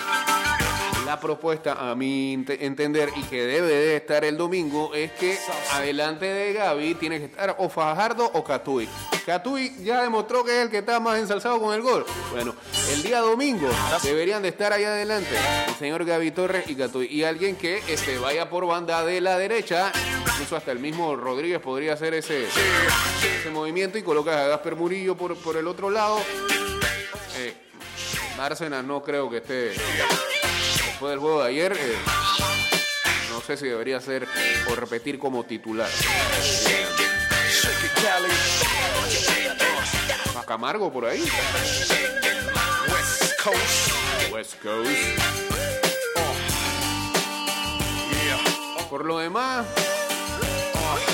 La 1.10 1.18
propuesta, 1.18 1.90
a 1.90 1.96
mi 1.96 2.34
ente- 2.34 2.64
entender, 2.64 3.10
y 3.16 3.22
que 3.24 3.42
debe 3.44 3.66
de 3.66 3.96
estar 3.96 4.24
el 4.24 4.36
domingo, 4.36 4.94
es 4.94 5.10
que 5.10 5.36
adelante 5.72 6.24
de 6.24 6.52
Gaby 6.52 6.94
tiene 6.94 7.18
que 7.18 7.24
estar 7.24 7.56
o 7.58 7.68
Fajardo 7.68 8.30
o 8.32 8.44
Catuy. 8.44 8.88
Catuy 9.26 9.74
ya 9.82 10.02
demostró 10.02 10.44
que 10.44 10.52
es 10.52 10.62
el 10.62 10.70
que 10.70 10.78
está 10.78 11.00
más 11.00 11.18
ensalzado 11.18 11.60
con 11.60 11.74
el 11.74 11.82
gol. 11.82 12.06
Bueno, 12.30 12.54
el 12.92 13.02
día 13.02 13.18
domingo 13.18 13.68
deberían 14.04 14.40
de 14.40 14.50
estar 14.50 14.72
ahí 14.72 14.84
adelante 14.84 15.30
el 15.66 15.74
señor 15.74 16.04
Gaby 16.04 16.30
Torres 16.30 16.70
y 16.70 16.76
Catuy. 16.76 17.08
Y 17.10 17.24
alguien 17.24 17.56
que 17.56 17.82
este, 17.88 18.16
vaya 18.18 18.48
por 18.48 18.64
banda 18.66 19.04
de 19.04 19.20
la 19.20 19.36
derecha, 19.36 19.90
incluso 20.28 20.54
hasta 20.54 20.70
el 20.70 20.78
mismo 20.78 21.16
Rodríguez 21.16 21.58
podría 21.58 21.94
hacer 21.94 22.14
ese, 22.14 22.46
ese 22.46 23.50
movimiento 23.50 23.98
y 23.98 24.04
colocas 24.04 24.36
a 24.36 24.46
Gasper 24.46 24.76
Murillo 24.76 25.16
por, 25.16 25.36
por 25.38 25.56
el 25.56 25.66
otro 25.66 25.90
lado. 25.90 26.20
Eh, 27.36 27.52
no 28.84 29.02
creo 29.02 29.28
que 29.28 29.38
esté 29.38 29.72
después 31.00 31.12
del 31.12 31.18
juego 31.20 31.42
de 31.42 31.48
ayer. 31.48 31.72
eh, 31.72 31.96
no 33.30 33.40
sé 33.40 33.56
si 33.56 33.66
debería 33.66 33.98
ser 34.02 34.28
o 34.70 34.74
repetir 34.74 35.18
como 35.18 35.44
titular. 35.44 35.88
A 40.36 40.44
Camargo 40.44 40.92
por 40.92 41.06
ahí. 41.06 41.20
West 42.92 43.40
Coast. 43.42 44.30
West 44.32 44.54
Coast. 44.62 44.90
Yeah. 48.10 48.86
Por 48.90 49.06
lo 49.06 49.18
demás, 49.20 49.64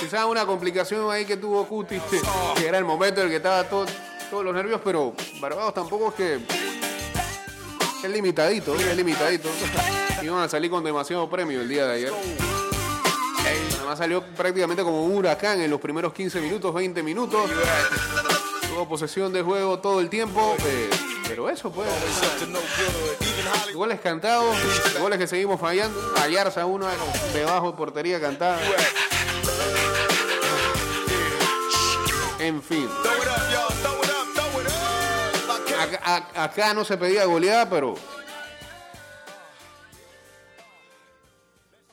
quizás 0.01 0.25
una 0.25 0.44
complicación 0.46 1.09
ahí 1.12 1.25
que 1.25 1.37
tuvo 1.37 1.64
Cuti, 1.68 2.01
que 2.57 2.66
era 2.66 2.79
el 2.79 2.85
momento 2.85 3.20
en 3.20 3.27
el 3.27 3.31
que 3.31 3.37
estaba 3.37 3.62
todo- 3.64 3.87
todos 4.31 4.44
los 4.44 4.53
nervios, 4.53 4.81
pero 4.83 5.14
Barbados 5.40 5.75
tampoco 5.75 6.09
es 6.09 6.14
que. 6.14 6.40
Es 8.02 8.11
limitadito, 8.11 8.74
es 8.76 8.96
limitadito. 8.96 9.48
Iban 10.22 10.42
a 10.42 10.48
salir 10.48 10.70
con 10.70 10.85
demasiado 10.85 11.28
premio 11.28 11.61
el 11.61 11.68
día 11.68 11.87
de 11.87 11.94
ayer. 11.94 12.12
Además 13.76 13.98
salió 13.98 14.22
prácticamente 14.22 14.82
como 14.82 15.04
un 15.04 15.16
huracán 15.16 15.61
en 15.61 15.70
los 15.70 15.80
primeros 15.80 16.12
15 16.12 16.40
minutos, 16.40 16.74
20 16.74 17.02
minutos. 17.02 17.50
Tuvo 18.68 18.88
posesión 18.88 19.32
de 19.32 19.42
juego 19.42 19.78
todo 19.78 20.00
el 20.00 20.09
tiempo. 20.09 20.56
eh, 20.66 20.90
pero 21.26 21.48
eso, 21.50 21.70
pues. 21.70 21.88
Goles 23.74 24.00
cantados, 24.00 24.56
goles 25.00 25.18
que 25.18 25.26
seguimos 25.26 25.61
fallando. 25.61 25.98
Ayarza 26.22 26.66
uno 26.66 26.87
debajo 27.32 27.72
de 27.72 27.76
portería 27.76 28.20
cantada. 28.20 28.59
En 32.38 32.62
fin, 32.62 32.88
a- 36.06 36.44
acá 36.44 36.72
no 36.72 36.84
se 36.84 36.96
pedía 36.96 37.24
goleada, 37.24 37.68
pero. 37.68 37.94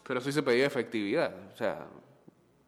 Pero 0.05 0.21
sí 0.21 0.31
se 0.31 0.43
pedía 0.43 0.65
efectividad. 0.67 1.31
O 1.53 1.57
sea, 1.57 1.85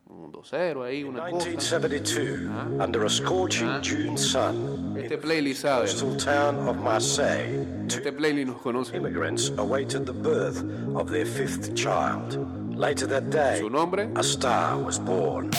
un 0.07 0.31
2-0 0.31 0.83
ahí, 0.83 1.03
una 1.03 1.29
cosa. 1.29 1.47
1972, 1.49 2.81
under 2.81 3.03
a 3.05 3.09
scorching 3.09 3.81
June 3.83 4.17
sun, 4.17 4.95
Este 4.97 5.17
playlist 5.17 5.61
sabe, 5.63 5.87
town 6.23 6.67
of 6.67 6.77
Marseille, 6.77 7.67
Este 7.87 8.11
playlist 8.13 8.47
nos 8.47 8.61
conoce. 8.61 8.95
immigrants 8.95 9.51
awaited 9.57 10.05
the 10.05 10.13
birth 10.13 10.63
of 10.95 11.11
their 11.11 11.25
fifth 11.25 11.73
child. 11.75 12.37
Later 12.75 13.07
that 13.07 13.23
day, 13.29 13.59
Su 13.59 13.69
nombre, 13.69 14.09
a 14.15 14.21
star 14.23 14.77
was 14.77 14.97
born. 14.99 15.49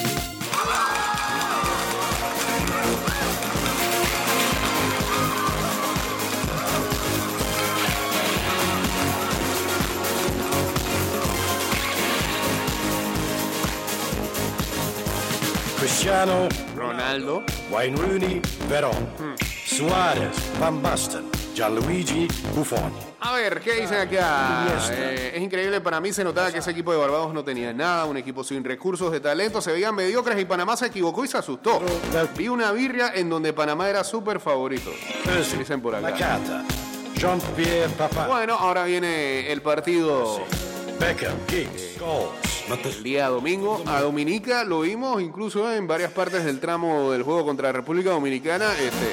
Cristiano, 15.86 16.48
Ronaldo. 16.74 17.44
Wayne 17.70 17.96
Rooney, 17.96 18.42
Veron, 18.68 18.90
Suarez, 19.64 20.34
Van 20.58 20.82
Basten, 20.82 21.30
Gianluigi 21.54 22.26
Buffon. 22.56 22.92
A 23.20 23.34
ver, 23.34 23.60
¿qué 23.60 23.82
dicen 23.82 23.98
acá? 24.00 24.66
Eh, 24.90 25.34
es 25.36 25.40
increíble, 25.40 25.80
para 25.80 26.00
mí 26.00 26.12
se 26.12 26.24
notaba 26.24 26.50
que 26.50 26.58
ese 26.58 26.72
equipo 26.72 26.90
de 26.90 26.98
Barbados 26.98 27.32
no 27.32 27.44
tenía 27.44 27.72
nada, 27.72 28.04
un 28.06 28.16
equipo 28.16 28.42
sin 28.42 28.64
recursos 28.64 29.12
de 29.12 29.20
talento, 29.20 29.60
se 29.60 29.70
veían 29.70 29.94
mediocres 29.94 30.40
y 30.40 30.44
Panamá 30.44 30.76
se 30.76 30.86
equivocó 30.86 31.24
y 31.24 31.28
se 31.28 31.38
asustó. 31.38 31.80
Vi 32.36 32.48
una 32.48 32.72
birria 32.72 33.12
en 33.14 33.30
donde 33.30 33.52
Panamá 33.52 33.88
era 33.88 34.02
súper 34.02 34.40
favorito. 34.40 34.90
Dicen 35.56 35.80
por 35.80 35.94
acá. 35.94 36.40
Jean-Pierre 37.14 37.90
Papin, 37.96 38.26
Bueno, 38.26 38.54
ahora 38.54 38.82
viene 38.82 39.52
el 39.52 39.62
partido 39.62 40.40
Beckham, 40.98 41.36
Giggs, 41.48 41.96
but 42.00 42.42
the 42.42 42.45
El 42.68 43.02
día 43.04 43.28
domingo 43.28 43.80
a 43.86 44.00
Dominica 44.00 44.64
lo 44.64 44.80
vimos 44.80 45.22
incluso 45.22 45.72
en 45.72 45.86
varias 45.86 46.10
partes 46.10 46.44
del 46.44 46.58
tramo 46.58 47.12
del 47.12 47.22
juego 47.22 47.46
contra 47.46 47.70
República 47.70 48.10
Dominicana. 48.10 48.72
Este, 48.72 49.12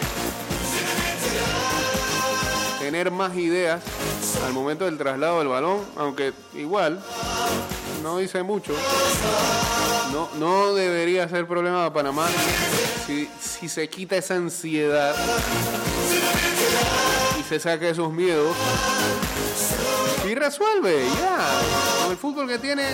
tener 2.79 3.11
más 3.11 3.37
ideas 3.37 3.83
al 4.43 4.53
momento 4.53 4.85
del 4.85 4.97
traslado 4.97 5.37
del 5.37 5.49
balón, 5.49 5.81
aunque 5.97 6.33
igual 6.55 6.99
no 8.01 8.17
dice 8.17 8.41
mucho. 8.41 8.73
No, 10.11 10.29
no 10.39 10.73
debería 10.73 11.29
ser 11.29 11.45
problema 11.45 11.93
para 11.93 12.09
Panamá 12.09 12.27
si, 13.05 13.29
si 13.39 13.69
se 13.69 13.87
quita 13.87 14.17
esa 14.17 14.33
ansiedad 14.33 15.15
y 17.39 17.43
se 17.43 17.59
saca 17.59 17.87
esos 17.87 18.11
miedos 18.11 18.55
y 20.25 20.35
resuelve, 20.35 21.05
ya. 21.19 21.37
Con 22.01 22.11
el 22.11 22.17
fútbol 22.17 22.47
que 22.47 22.59
tiene 22.59 22.85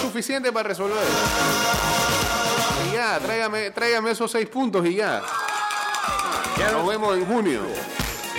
suficiente 0.00 0.52
para 0.52 0.68
resolver. 0.68 1.04
Y 2.88 2.94
ya, 2.94 3.18
tráigame, 3.18 3.70
tráigame 3.70 4.10
esos 4.10 4.30
seis 4.30 4.48
puntos 4.48 4.84
y 4.86 4.94
ya. 4.96 5.22
Nos 6.70 6.86
vemos 6.86 7.16
en 7.16 7.26
junio. 7.26 7.60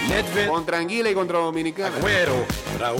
Nedved, 0.07 0.47
Contra 0.47 0.77
Anguila 0.77 1.09
y 1.09 1.13
contra 1.13 1.39
Dominicana. 1.39 1.95
Agüero, 1.95 2.45
Raúl, 2.79 2.99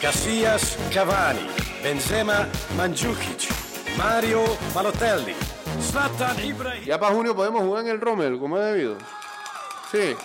Casillas, 0.00 0.76
Cavani, 0.92 1.46
Benzema, 1.82 2.48
Mandzukic, 2.76 3.48
Mario 3.96 4.42
Balotelli, 4.74 5.34
Zlatan 5.82 6.44
Ibrahimovic, 6.44 6.86
Ya 6.86 6.98
para 6.98 7.14
junio 7.14 7.34
podemos 7.34 7.62
jugar 7.62 7.84
en 7.84 7.90
el 7.90 8.00
Rommel, 8.00 8.38
como 8.38 8.58
es 8.58 8.64
debido. 8.64 8.96
Sí. 9.94 10.16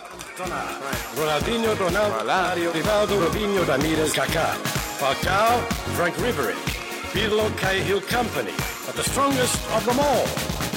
Ronaldinho, 1.15 1.75
Ronaldo, 1.75 2.15
Ojalá. 2.15 2.41
Mario 2.47 2.71
Rivaldo, 2.73 3.19
Robinho, 3.19 3.63
Ramírez, 3.65 4.13
Kaká, 4.13 4.55
Falcao, 4.97 5.62
Frank 5.95 6.17
Ribery, 6.17 6.55
Pirlo, 7.13 7.51
Cahill 7.55 8.01
Company, 8.01 8.53
but 8.88 8.95
the 8.95 9.03
strongest 9.03 9.53
of 9.75 9.86
them 9.86 9.99
all. 9.99 10.25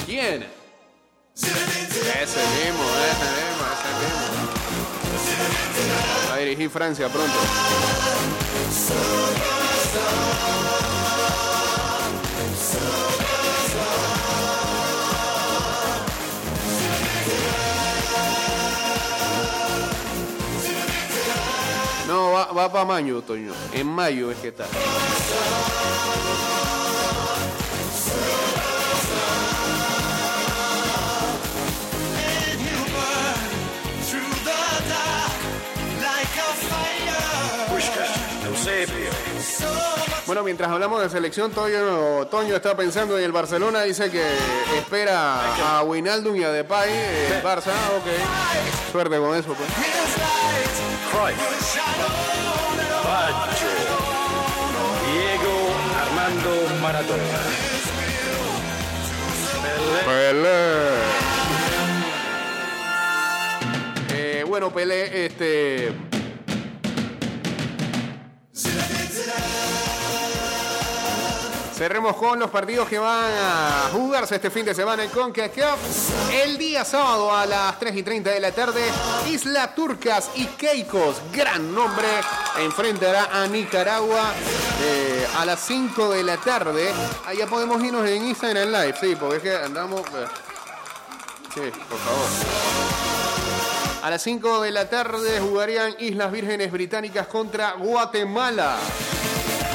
¿Quién? 0.05 0.45
Ese 1.35 1.49
mismo, 1.49 2.03
ese 2.21 2.45
mismo, 2.53 2.85
ese 3.09 3.89
mismo. 3.97 4.35
Va 6.29 6.35
a 6.35 6.37
dirigir 6.37 6.69
Francia 6.69 7.09
pronto. 7.09 7.39
Va, 22.51 22.71
para 22.71 22.85
mayo, 22.85 23.21
Toño. 23.21 23.53
En 23.73 23.87
mayo 23.87 24.31
es 24.31 24.37
que 24.37 24.49
está. 24.49 24.65
Bueno, 40.25 40.41
mientras 40.43 40.71
hablamos 40.71 41.01
de 41.01 41.09
selección, 41.09 41.51
Toño, 41.51 42.25
Toño 42.27 42.55
está 42.55 42.77
pensando 42.77 43.17
en 43.17 43.25
el 43.25 43.31
Barcelona. 43.33 43.81
Dice 43.83 44.09
que 44.09 44.23
espera 44.77 45.77
a 45.79 45.83
Wijnaldum 45.83 46.35
y 46.37 46.43
a 46.43 46.49
Depay. 46.49 46.89
eh, 46.91 47.41
Barça, 47.43 47.71
ok. 47.97 48.91
Suerte 48.91 49.17
con 49.17 49.35
eso, 49.35 49.53
pues. 49.53 49.69
Cruyff, 51.11 51.37
Baggio, 53.03 53.67
Diego 55.11 55.55
Armando 56.01 56.51
Maradona, 56.81 57.23
Pelé, 60.05 60.49
Eh, 64.15 64.43
bueno, 64.47 64.71
Pelé, 64.71 65.25
este. 65.25 65.91
Cerremos 71.83 72.15
con 72.15 72.39
los 72.39 72.49
partidos 72.49 72.87
que 72.87 72.97
van 72.97 73.29
a 73.29 73.89
jugarse 73.91 74.35
este 74.35 74.49
fin 74.49 74.63
de 74.63 74.73
semana 74.73 75.03
en 75.03 75.09
CONCACAF. 75.09 75.77
El 76.31 76.57
día 76.57 76.85
sábado 76.85 77.35
a 77.35 77.45
las 77.45 77.77
3 77.77 77.97
y 77.97 78.03
30 78.03 78.29
de 78.29 78.39
la 78.39 78.53
tarde, 78.53 78.81
Isla 79.29 79.75
Turcas 79.75 80.29
y 80.35 80.45
Keikos, 80.45 81.17
gran 81.33 81.75
nombre, 81.75 82.07
enfrentará 82.61 83.27
a 83.33 83.47
Nicaragua 83.47 84.31
eh, 84.81 85.27
a 85.37 85.43
las 85.43 85.59
5 85.59 86.11
de 86.11 86.23
la 86.23 86.37
tarde. 86.37 86.89
Allá 87.25 87.47
podemos 87.47 87.83
irnos 87.83 88.07
en 88.07 88.27
Instagram 88.27 88.69
Live, 88.69 88.95
sí, 89.01 89.17
porque 89.19 89.35
es 89.35 89.43
que 89.43 89.53
andamos... 89.53 89.99
eh, 89.99 90.25
Sí, 91.53 91.61
por 91.89 91.99
favor. 91.99 92.27
A 94.03 94.09
las 94.09 94.21
5 94.21 94.61
de 94.61 94.71
la 94.71 94.89
tarde 94.89 95.41
jugarían 95.41 95.95
Islas 95.99 96.31
Vírgenes 96.31 96.71
Británicas 96.71 97.27
contra 97.27 97.73
Guatemala. 97.73 98.77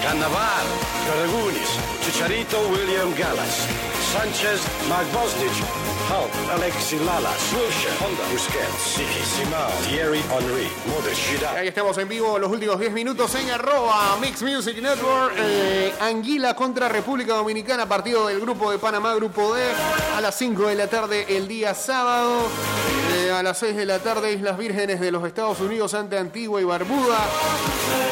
Cannavaro, 0.08 0.72
Karagunis, 1.04 1.68
Chicharito, 2.00 2.56
William 2.70 3.12
Gallas, 3.14 3.68
Sanchez, 4.10 4.58
Mark 4.88 5.06
Bosnich, 5.12 5.60
Hulk, 6.08 6.32
Alexi 6.50 6.96
Lalas, 7.00 7.52
Wilshire, 7.52 7.92
Honda, 8.00 8.24
Busquets, 8.32 8.96
Siki, 8.96 9.22
Simao, 9.36 9.70
Thierry 9.86 10.24
Henry, 10.32 10.66
Modric, 10.88 11.14
Zidane. 11.14 11.58
Ahí 11.58 11.68
estamos 11.68 11.98
en 11.98 12.08
vivo 12.08 12.38
los 12.38 12.50
últimos 12.50 12.80
10 12.80 12.90
minutos 12.92 13.34
en 13.34 13.50
arroba 13.50 14.16
Mix 14.18 14.40
Music 14.42 14.80
Network. 14.80 15.34
Eh, 15.36 15.92
Anguila 16.00 16.54
contra 16.54 16.88
República 16.88 17.34
Dominicana, 17.34 17.86
partido 17.86 18.28
del 18.28 18.40
grupo 18.40 18.70
de 18.70 18.78
Panamá, 18.78 19.14
grupo 19.14 19.54
D. 19.54 19.62
A 20.16 20.22
las 20.22 20.34
5 20.36 20.68
de 20.68 20.74
la 20.74 20.86
tarde 20.86 21.26
el 21.36 21.46
día 21.46 21.74
sábado. 21.74 22.48
A 23.38 23.42
las 23.44 23.58
6 23.58 23.76
de 23.76 23.86
la 23.86 24.00
tarde 24.00 24.32
Islas 24.32 24.58
Vírgenes 24.58 24.98
de 24.98 25.12
los 25.12 25.24
Estados 25.24 25.60
Unidos 25.60 25.94
ante 25.94 26.18
Antigua 26.18 26.60
y 26.60 26.64
Barbuda. 26.64 27.20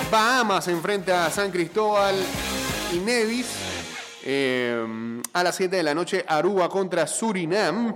Bahamas 0.08 0.68
enfrenta 0.68 1.26
a 1.26 1.30
San 1.32 1.50
Cristóbal 1.50 2.14
y 2.92 2.98
Nevis. 3.00 3.48
Eh, 4.22 5.20
a 5.32 5.42
las 5.42 5.56
7 5.56 5.78
de 5.78 5.82
la 5.82 5.96
noche 5.96 6.24
Aruba 6.28 6.68
contra 6.68 7.08
Surinam. 7.08 7.92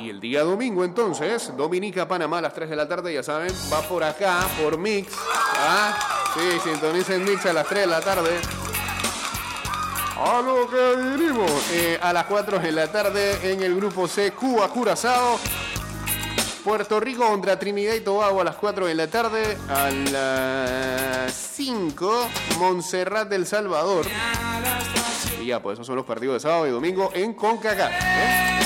Y 0.00 0.10
el 0.10 0.20
día 0.20 0.44
domingo 0.44 0.84
entonces, 0.84 1.52
Dominica, 1.56 2.06
Panamá 2.06 2.38
a 2.38 2.42
las 2.42 2.54
3 2.54 2.70
de 2.70 2.76
la 2.76 2.86
tarde, 2.86 3.12
ya 3.12 3.24
saben, 3.24 3.52
va 3.72 3.80
por 3.80 4.04
acá, 4.04 4.46
por 4.62 4.78
Mix. 4.78 5.12
¿Ah? 5.56 5.98
Sí, 6.34 6.70
sintonicen 6.70 7.24
Mix 7.24 7.46
a 7.46 7.52
las 7.52 7.66
3 7.66 7.80
de 7.80 7.86
la 7.88 8.00
tarde. 8.00 8.30
A 10.20 10.40
lo 10.40 10.70
que 10.70 11.16
vinimos. 11.16 11.50
Eh, 11.72 11.98
a 12.00 12.12
las 12.12 12.26
4 12.26 12.60
de 12.60 12.70
la 12.70 12.86
tarde 12.92 13.52
en 13.52 13.60
el 13.64 13.74
grupo 13.74 14.06
C, 14.06 14.30
Cuba, 14.30 14.68
Curazao. 14.68 15.40
Puerto 16.64 17.00
Rico 17.00 17.26
contra 17.26 17.58
Trinidad 17.58 17.94
y 17.94 18.00
Tobago 18.00 18.40
a 18.40 18.44
las 18.44 18.56
4 18.56 18.86
de 18.86 18.94
la 18.94 19.06
tarde. 19.08 19.56
A 19.68 19.90
las 19.90 21.32
5, 21.32 22.28
Montserrat 22.58 23.28
del 23.28 23.46
Salvador. 23.46 24.06
Y 25.40 25.46
ya, 25.46 25.62
pues 25.62 25.74
esos 25.74 25.86
son 25.86 25.96
los 25.96 26.04
partidos 26.04 26.34
de 26.34 26.40
sábado 26.40 26.66
y 26.66 26.70
domingo 26.70 27.10
en 27.14 27.32
CONCACAF. 27.32 27.90
¿eh? 27.90 28.60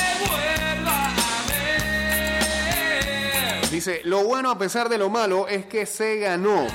Dice, 3.71 4.01
lo 4.05 4.23
bueno 4.25 4.51
a 4.51 4.59
pesar 4.59 4.89
de 4.89 4.99
lo 4.99 5.11
malo 5.11 5.49
es 5.49 5.67
que 5.67 5.85
se 5.87 6.19
ganó. 6.19 6.67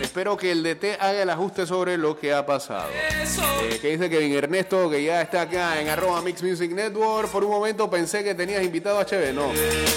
Espero 0.00 0.36
que 0.36 0.50
el 0.50 0.62
DT 0.62 0.98
haga 0.98 1.22
el 1.22 1.30
ajuste 1.30 1.66
sobre 1.66 1.98
lo 1.98 2.18
que 2.18 2.32
ha 2.32 2.46
pasado. 2.46 2.88
Eh, 2.90 3.78
que 3.80 3.88
dice 3.88 4.08
Kevin 4.08 4.32
Ernesto, 4.34 4.88
que 4.88 5.02
ya 5.02 5.20
está 5.20 5.42
acá 5.42 5.80
en 5.80 5.88
arroba 5.88 6.22
Mix 6.22 6.42
Music 6.42 6.70
Network. 6.70 7.30
Por 7.30 7.44
un 7.44 7.50
momento 7.50 7.90
pensé 7.90 8.24
que 8.24 8.34
tenías 8.34 8.62
invitado 8.62 8.98
a 8.98 9.04
HB. 9.04 9.34
No. 9.34 9.52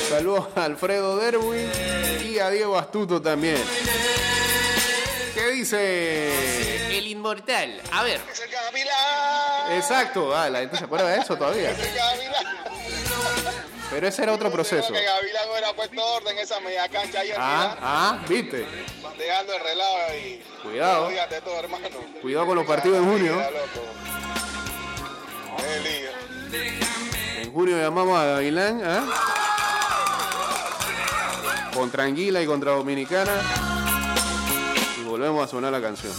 Saludos 0.09 0.47
a 0.55 0.65
Alfredo 0.65 1.17
Derwin 1.17 1.69
y 2.25 2.39
a 2.39 2.49
Diego 2.49 2.77
Astuto 2.77 3.21
también. 3.21 3.57
¿Qué 5.33 5.51
dice 5.51 6.97
el 6.97 7.07
inmortal? 7.07 7.81
A 7.91 8.03
ver. 8.03 8.19
Exacto. 9.71 10.35
Ah, 10.35 10.49
la 10.49 10.59
gente 10.59 10.77
se 10.77 10.83
acuerda 10.83 11.07
de 11.07 11.19
eso 11.19 11.37
todavía. 11.37 11.73
Pero 13.91 14.07
ese 14.07 14.23
era 14.23 14.33
otro 14.33 14.49
proceso. 14.49 14.93
Que 14.93 15.03
Gavilán 15.03 15.49
hubiera 15.51 15.73
puesto 15.73 16.01
orden 16.03 16.37
en 16.37 16.43
esa 16.43 16.59
media 16.61 16.87
cancha 16.87 17.19
ayer, 17.19 17.35
Ah, 17.37 17.75
ah, 17.81 18.25
viste. 18.27 18.65
dejando 19.17 19.53
el 19.53 19.63
relajo 19.63 19.97
y. 20.15 20.41
Cuidado. 20.63 21.09
Todo, 21.43 21.59
hermano. 21.59 21.87
Cuidado 22.21 22.45
con 22.47 22.55
los 22.55 22.65
partidos 22.65 22.97
en 22.99 23.05
junio. 23.11 23.41
En 27.41 27.51
junio 27.53 27.77
llamamos 27.77 28.17
a 28.17 28.25
Gavilán, 28.25 28.81
¿ah? 28.83 29.05
Contra 31.73 32.03
Anguila 32.03 32.41
y 32.41 32.45
contra 32.45 32.71
Dominicana. 32.71 33.31
Y 34.99 35.03
volvemos 35.03 35.43
a 35.43 35.47
sonar 35.49 35.71
la 35.71 35.81
canción. 35.81 36.13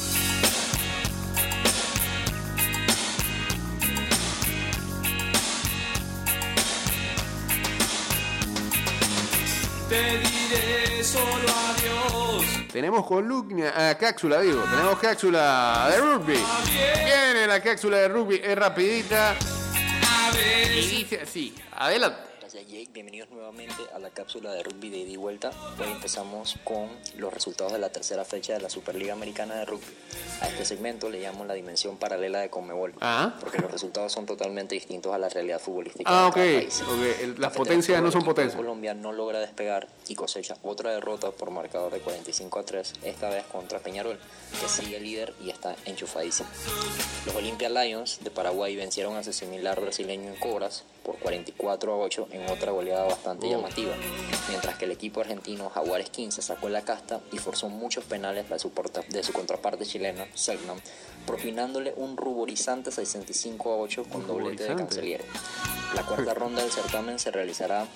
Te 9.92 10.18
diré 10.20 11.05
solo 11.05 11.46
adiós. 11.68 12.46
Tenemos 12.72 13.05
columna, 13.05 13.74
ah, 13.76 13.94
cápsula, 14.00 14.40
digo, 14.40 14.62
tenemos 14.62 14.98
cápsula 14.98 15.90
de 15.90 16.00
rugby. 16.00 16.38
Viene 17.05 17.46
la 17.46 17.61
cápsula 17.61 17.98
de 17.98 18.09
rugby, 18.09 18.40
es 18.42 18.57
rapidita. 18.57 19.35
Y 20.74 20.87
dice 20.87 21.20
así, 21.20 21.55
adelante. 21.76 22.32
Gracias 22.52 22.70
Jake, 22.70 22.90
bienvenidos 22.92 23.30
nuevamente 23.30 23.82
a 23.94 23.98
la 23.98 24.10
cápsula 24.10 24.52
de 24.52 24.62
rugby 24.62 24.90
de 24.90 24.98
ida 24.98 25.10
y 25.12 25.16
vuelta. 25.16 25.52
Hoy 25.80 25.90
empezamos 25.90 26.56
con 26.64 26.90
los 27.16 27.32
resultados 27.32 27.72
de 27.72 27.78
la 27.78 27.88
tercera 27.90 28.26
fecha 28.26 28.52
de 28.52 28.60
la 28.60 28.68
Superliga 28.68 29.14
Americana 29.14 29.54
de 29.54 29.64
Rugby. 29.64 29.86
A 30.42 30.48
este 30.48 30.66
segmento 30.66 31.08
le 31.08 31.20
llamamos 31.22 31.46
la 31.46 31.54
dimensión 31.54 31.96
paralela 31.96 32.40
de 32.40 32.50
Conmebol, 32.50 32.92
Ah. 33.00 33.36
porque 33.40 33.56
los 33.58 33.70
resultados 33.70 34.12
son 34.12 34.26
totalmente 34.26 34.74
distintos 34.74 35.14
a 35.14 35.18
la 35.18 35.30
realidad 35.30 35.60
futbolística 35.60 36.04
Ah, 36.10 36.24
de 36.24 36.28
ok. 36.28 36.34
cada 36.34 36.46
país. 36.60 36.82
ok, 36.82 37.20
el- 37.22 37.40
Las 37.40 37.52
potencias 37.56 38.02
no 38.02 38.10
son 38.10 38.22
potencias. 38.22 38.56
Colombia 38.56 38.92
no 38.92 39.12
logra 39.12 39.38
despegar 39.38 39.88
y 40.08 40.14
cosecha 40.14 40.56
otra 40.62 40.90
derrota 40.90 41.30
por 41.30 41.50
marcador 41.50 41.90
de 41.90 42.00
45 42.00 42.58
a 42.58 42.64
3, 42.64 42.92
esta 43.02 43.30
vez 43.30 43.44
contra 43.46 43.78
Peñarol, 43.78 44.18
que 44.60 44.68
sigue 44.68 45.00
líder 45.00 45.32
y 45.40 45.48
está 45.48 45.74
enchufadísimo. 45.86 46.50
Los 47.24 47.34
Olympia 47.34 47.70
Lions 47.70 48.18
de 48.22 48.30
Paraguay 48.30 48.76
vencieron 48.76 49.16
a 49.16 49.24
su 49.24 49.32
similar 49.32 49.80
brasileño 49.80 50.28
en 50.28 50.36
Cobras 50.36 50.84
por 51.04 51.18
44 51.18 51.92
a 51.92 51.96
8 51.96 52.28
en 52.32 52.48
otra 52.50 52.72
goleada 52.72 53.04
bastante 53.04 53.48
llamativa, 53.48 53.92
mientras 54.48 54.76
que 54.76 54.84
el 54.84 54.92
equipo 54.92 55.20
argentino 55.20 55.68
Jaguares 55.70 56.10
15 56.10 56.42
sacó 56.42 56.68
la 56.68 56.82
casta 56.82 57.20
y 57.32 57.38
forzó 57.38 57.68
muchos 57.68 58.04
penales 58.04 58.48
de 58.48 58.58
su, 58.58 58.70
porta- 58.70 59.02
de 59.08 59.22
su 59.22 59.32
contraparte 59.32 59.84
chilena, 59.84 60.26
Selknam, 60.34 60.80
propinándole 61.26 61.92
un 61.96 62.16
ruborizante 62.16 62.90
65 62.90 63.72
a 63.72 63.76
8 63.76 64.04
con 64.04 64.26
doblete 64.26 64.64
de. 64.64 64.76
Canceliere. 64.76 65.24
La 65.94 66.02
cuarta 66.04 66.34
ronda 66.34 66.62
del 66.62 66.70
certamen 66.72 67.18
se 67.18 67.30
realizará 67.30 67.86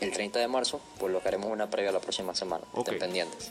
el 0.00 0.10
30 0.12 0.38
de 0.38 0.48
marzo, 0.48 0.80
por 0.98 1.10
lo 1.10 1.22
que 1.22 1.28
haremos 1.28 1.50
una 1.50 1.70
previa 1.70 1.90
la 1.92 2.00
próxima 2.00 2.34
semana. 2.34 2.64
Ok. 2.72 2.88
Estén 2.88 2.98
pendientes. 2.98 3.50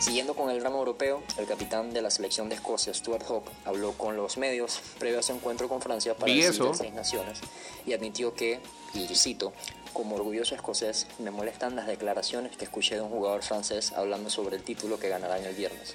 Siguiendo 0.00 0.34
con 0.34 0.48
el 0.48 0.60
drama 0.60 0.78
europeo, 0.78 1.22
el 1.36 1.46
capitán 1.46 1.92
de 1.92 2.00
la 2.00 2.10
selección 2.10 2.48
de 2.48 2.54
Escocia, 2.54 2.94
Stuart 2.94 3.22
Hope, 3.28 3.50
habló 3.66 3.92
con 3.92 4.16
los 4.16 4.38
medios 4.38 4.80
previo 4.98 5.18
a 5.18 5.22
su 5.22 5.32
encuentro 5.32 5.68
con 5.68 5.82
Francia 5.82 6.16
para 6.16 6.32
Seis 6.32 6.94
Naciones 6.94 7.40
y 7.84 7.92
admitió 7.92 8.32
que, 8.32 8.60
y 8.94 9.06
cito, 9.14 9.52
como 9.92 10.16
orgulloso 10.16 10.54
escocés, 10.54 11.06
me 11.18 11.30
molestan 11.30 11.76
las 11.76 11.86
declaraciones 11.86 12.56
que 12.56 12.64
escuché 12.64 12.96
de 12.96 13.00
un 13.00 13.10
jugador 13.10 13.42
francés 13.42 13.92
hablando 13.92 14.30
sobre 14.30 14.56
el 14.56 14.62
título 14.62 14.98
que 14.98 15.08
ganarán 15.08 15.44
el 15.44 15.54
viernes. 15.54 15.94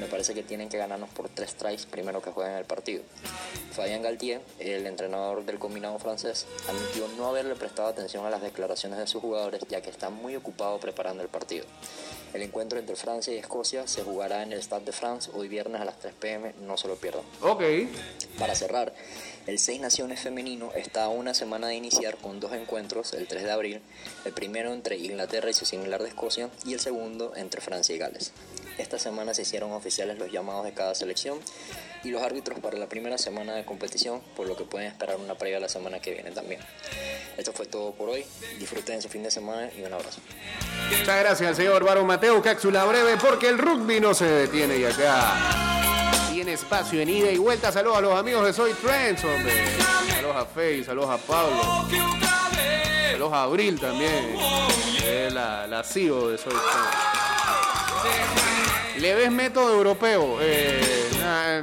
Me 0.00 0.06
parece 0.06 0.34
que 0.34 0.42
tienen 0.42 0.68
que 0.68 0.78
ganarnos 0.78 1.10
por 1.10 1.28
tres 1.28 1.54
tries 1.54 1.86
primero 1.86 2.20
que 2.22 2.30
jueguen 2.30 2.56
el 2.56 2.64
partido. 2.64 3.02
Fabien 3.72 4.02
Galtier, 4.02 4.40
el 4.58 4.86
entrenador 4.86 5.44
del 5.44 5.58
combinado 5.58 5.98
francés, 5.98 6.46
admitió 6.68 7.08
no 7.16 7.26
haberle 7.28 7.54
prestado 7.54 7.88
atención 7.88 8.24
a 8.26 8.30
las 8.30 8.42
declaraciones 8.42 8.98
de 8.98 9.06
sus 9.06 9.20
jugadores 9.20 9.62
ya 9.68 9.80
que 9.80 9.90
está 9.90 10.10
muy 10.10 10.36
ocupado 10.36 10.78
preparando 10.78 11.22
el 11.22 11.28
partido. 11.28 11.66
El 12.34 12.42
encuentro 12.42 12.78
entre 12.78 12.96
Francia 12.96 13.32
y 13.32 13.38
Escocia 13.38 13.86
se 13.86 14.02
jugará 14.02 14.42
en 14.42 14.52
el 14.52 14.62
Stade 14.62 14.84
de 14.84 14.92
France 14.92 15.30
hoy 15.32 15.48
viernes 15.48 15.80
a 15.80 15.84
las 15.84 15.98
3 15.98 16.12
pm, 16.20 16.54
no 16.60 16.76
se 16.76 16.86
lo 16.86 16.96
pierdan. 16.96 17.22
Ok. 17.40 17.62
Para 18.38 18.54
cerrar, 18.54 18.92
el 19.46 19.58
Seis 19.58 19.80
Naciones 19.80 20.20
femenino 20.20 20.70
está 20.74 21.04
a 21.04 21.08
una 21.08 21.32
semana 21.32 21.68
de 21.68 21.76
iniciar 21.76 22.16
con 22.16 22.40
dos 22.40 22.52
encuentros 22.52 23.14
el 23.14 23.26
3 23.36 23.44
de 23.44 23.52
abril, 23.52 23.82
el 24.24 24.32
primero 24.32 24.72
entre 24.72 24.96
Inglaterra 24.96 25.50
y 25.50 25.52
su 25.52 25.66
similar 25.66 26.02
de 26.02 26.08
Escocia 26.08 26.48
y 26.64 26.72
el 26.72 26.80
segundo 26.80 27.34
entre 27.36 27.60
Francia 27.60 27.94
y 27.94 27.98
Gales. 27.98 28.32
Esta 28.78 28.98
semana 28.98 29.34
se 29.34 29.42
hicieron 29.42 29.72
oficiales 29.72 30.18
los 30.18 30.32
llamados 30.32 30.64
de 30.64 30.72
cada 30.72 30.94
selección 30.94 31.38
y 32.02 32.08
los 32.08 32.22
árbitros 32.22 32.58
para 32.60 32.78
la 32.78 32.88
primera 32.88 33.18
semana 33.18 33.54
de 33.54 33.66
competición, 33.66 34.22
por 34.34 34.48
lo 34.48 34.56
que 34.56 34.64
pueden 34.64 34.88
esperar 34.88 35.16
una 35.16 35.34
previa 35.34 35.60
la 35.60 35.68
semana 35.68 36.00
que 36.00 36.12
viene 36.12 36.30
también. 36.30 36.60
Esto 37.36 37.52
fue 37.52 37.66
todo 37.66 37.92
por 37.92 38.08
hoy, 38.08 38.24
disfruten 38.58 39.02
su 39.02 39.10
fin 39.10 39.22
de 39.22 39.30
semana 39.30 39.70
y 39.76 39.82
un 39.82 39.92
abrazo. 39.92 40.20
Muchas 40.98 41.20
gracias 41.20 41.56
señor 41.58 41.84
Baro 41.84 42.02
Mateo. 42.06 42.42
Cápsula 42.42 42.86
breve 42.86 43.18
porque 43.18 43.48
el 43.48 43.58
rugby 43.58 44.00
no 44.00 44.14
se 44.14 44.24
detiene 44.24 44.78
y 44.78 44.84
acá 44.84 45.66
tiene 46.32 46.54
espacio 46.54 47.02
en 47.02 47.08
ida 47.10 47.30
y 47.30 47.36
vuelta. 47.36 47.70
Saludos 47.70 47.98
a 47.98 48.00
los 48.00 48.18
amigos 48.18 48.46
de 48.46 48.52
Soy 48.54 48.72
Trends, 48.74 49.22
hombre. 49.24 49.52
Saludos 50.08 50.36
a 50.36 50.44
Faye, 50.44 50.84
saludos 50.84 51.10
a 51.10 51.18
Pablo. 51.18 51.86
A 53.24 53.42
Abril 53.44 53.80
también. 53.80 54.36
la, 55.32 55.66
la 55.66 55.82
de 55.82 56.38
Soy 56.38 56.38
Trends. 56.38 57.16
¿Le 59.00 59.14
ves 59.14 59.32
método 59.32 59.74
europeo? 59.74 60.38
Eh, 60.40 60.80
eh, 61.22 61.62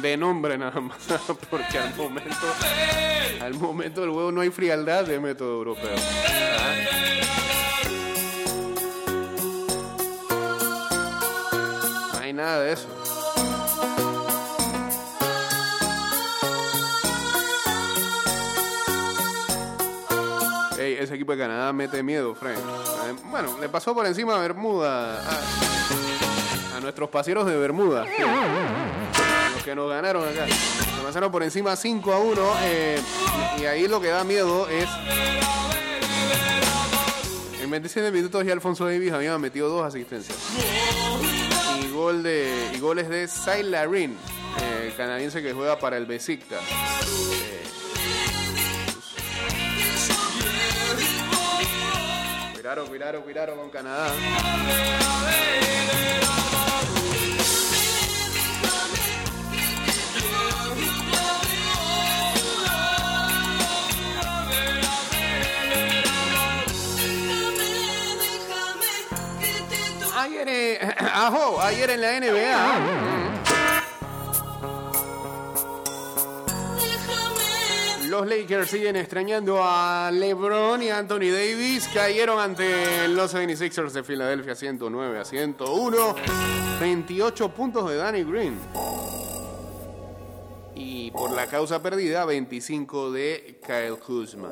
de 0.00 0.16
nombre 0.16 0.58
nada 0.58 0.80
más, 0.80 0.98
porque 1.50 1.78
al 1.78 1.94
momento, 1.94 2.46
al 3.40 3.54
momento 3.54 4.00
del 4.00 4.10
juego 4.10 4.32
no 4.32 4.40
hay 4.40 4.50
frialdad 4.50 5.04
de 5.04 5.20
método 5.20 5.52
europeo. 5.52 5.94
¿Ah? 6.58 6.74
No 12.14 12.18
hay 12.20 12.32
nada 12.32 12.60
de 12.60 12.72
eso. 12.72 13.01
Ese 20.82 21.14
equipo 21.14 21.32
de 21.32 21.38
Canadá 21.38 21.72
mete 21.72 22.02
miedo, 22.02 22.34
Frank. 22.34 22.58
Eh, 22.58 23.14
Bueno, 23.30 23.56
le 23.60 23.68
pasó 23.68 23.94
por 23.94 24.06
encima 24.06 24.36
a 24.36 24.40
Bermuda, 24.40 25.20
a, 26.76 26.80
nuestros 26.80 27.10
paseros 27.10 27.46
de 27.46 27.56
Bermuda 27.56 28.04
los 29.54 29.62
que 29.62 29.74
nos 29.76 29.88
ganaron 29.88 30.26
acá. 30.28 30.46
Nos 30.96 31.04
pasaron 31.04 31.30
por 31.30 31.42
encima 31.44 31.76
5 31.76 32.12
a 32.12 32.18
1. 32.18 32.42
eh, 32.64 33.00
y 33.60 33.64
ahí 33.66 33.86
lo 33.86 34.00
que 34.00 34.08
da 34.08 34.24
miedo 34.24 34.66
es. 34.68 34.88
En 37.62 37.70
27 37.70 38.10
minutos 38.10 38.44
ya 38.44 38.52
Alfonso 38.52 38.84
Davis 38.86 39.12
había 39.12 39.38
metido 39.38 39.68
dos 39.68 39.86
asistencias. 39.86 40.36
Y, 41.84 41.92
gol 41.92 42.22
de, 42.24 42.70
y 42.74 42.80
goles 42.80 43.08
de 43.08 43.28
Sai 43.28 43.62
Larin, 43.62 44.16
eh, 44.60 44.92
canadiense 44.96 45.40
que 45.42 45.52
juega 45.52 45.78
para 45.78 45.96
el 45.96 46.06
Besiktas. 46.06 46.60
Cuidado, 52.72 52.88
cuidado, 52.88 53.22
cuidado 53.22 53.54
con 53.54 53.68
Canadá. 53.68 54.10
Ayer, 70.16 70.48
eh, 70.48 70.94
ajo, 70.98 71.60
ayer 71.60 71.90
en 71.90 72.00
la 72.00 72.20
NBA. 72.20 73.21
Los 78.12 78.26
Lakers 78.26 78.68
siguen 78.68 78.96
extrañando 78.96 79.62
a 79.62 80.10
LeBron 80.12 80.82
y 80.82 80.90
Anthony 80.90 81.30
Davis. 81.32 81.88
Cayeron 81.94 82.38
ante 82.38 83.08
los 83.08 83.34
76ers 83.34 83.92
de 83.92 84.04
Filadelfia 84.04 84.54
109 84.54 85.18
a 85.18 85.24
101. 85.24 86.14
28 86.78 87.48
puntos 87.54 87.88
de 87.88 87.96
Danny 87.96 88.22
Green. 88.22 88.58
Y 90.74 91.10
por 91.12 91.30
la 91.30 91.46
causa 91.46 91.82
perdida, 91.82 92.26
25 92.26 93.12
de 93.12 93.58
Kyle 93.66 93.98
Kuzma. 93.98 94.50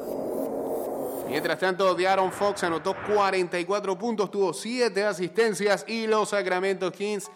Mientras 1.29 1.59
tanto, 1.59 1.95
De'Aaron 1.95 2.33
Fox 2.33 2.65
anotó 2.65 2.97
44 3.13 3.99
puntos, 3.99 4.31
tuvo 4.31 4.55
7 4.55 5.05
asistencias 5.05 5.85
y 5.87 6.07
los 6.07 6.31
Sacramento 6.31 6.91
Kings 6.91 7.31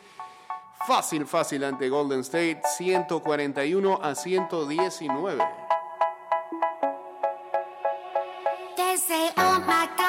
fácil, 0.87 1.27
fácil 1.27 1.65
ante 1.65 1.91
Golden 1.91 2.21
State, 2.21 2.63
141 2.79 4.01
a 4.03 4.15
119. 4.15 5.64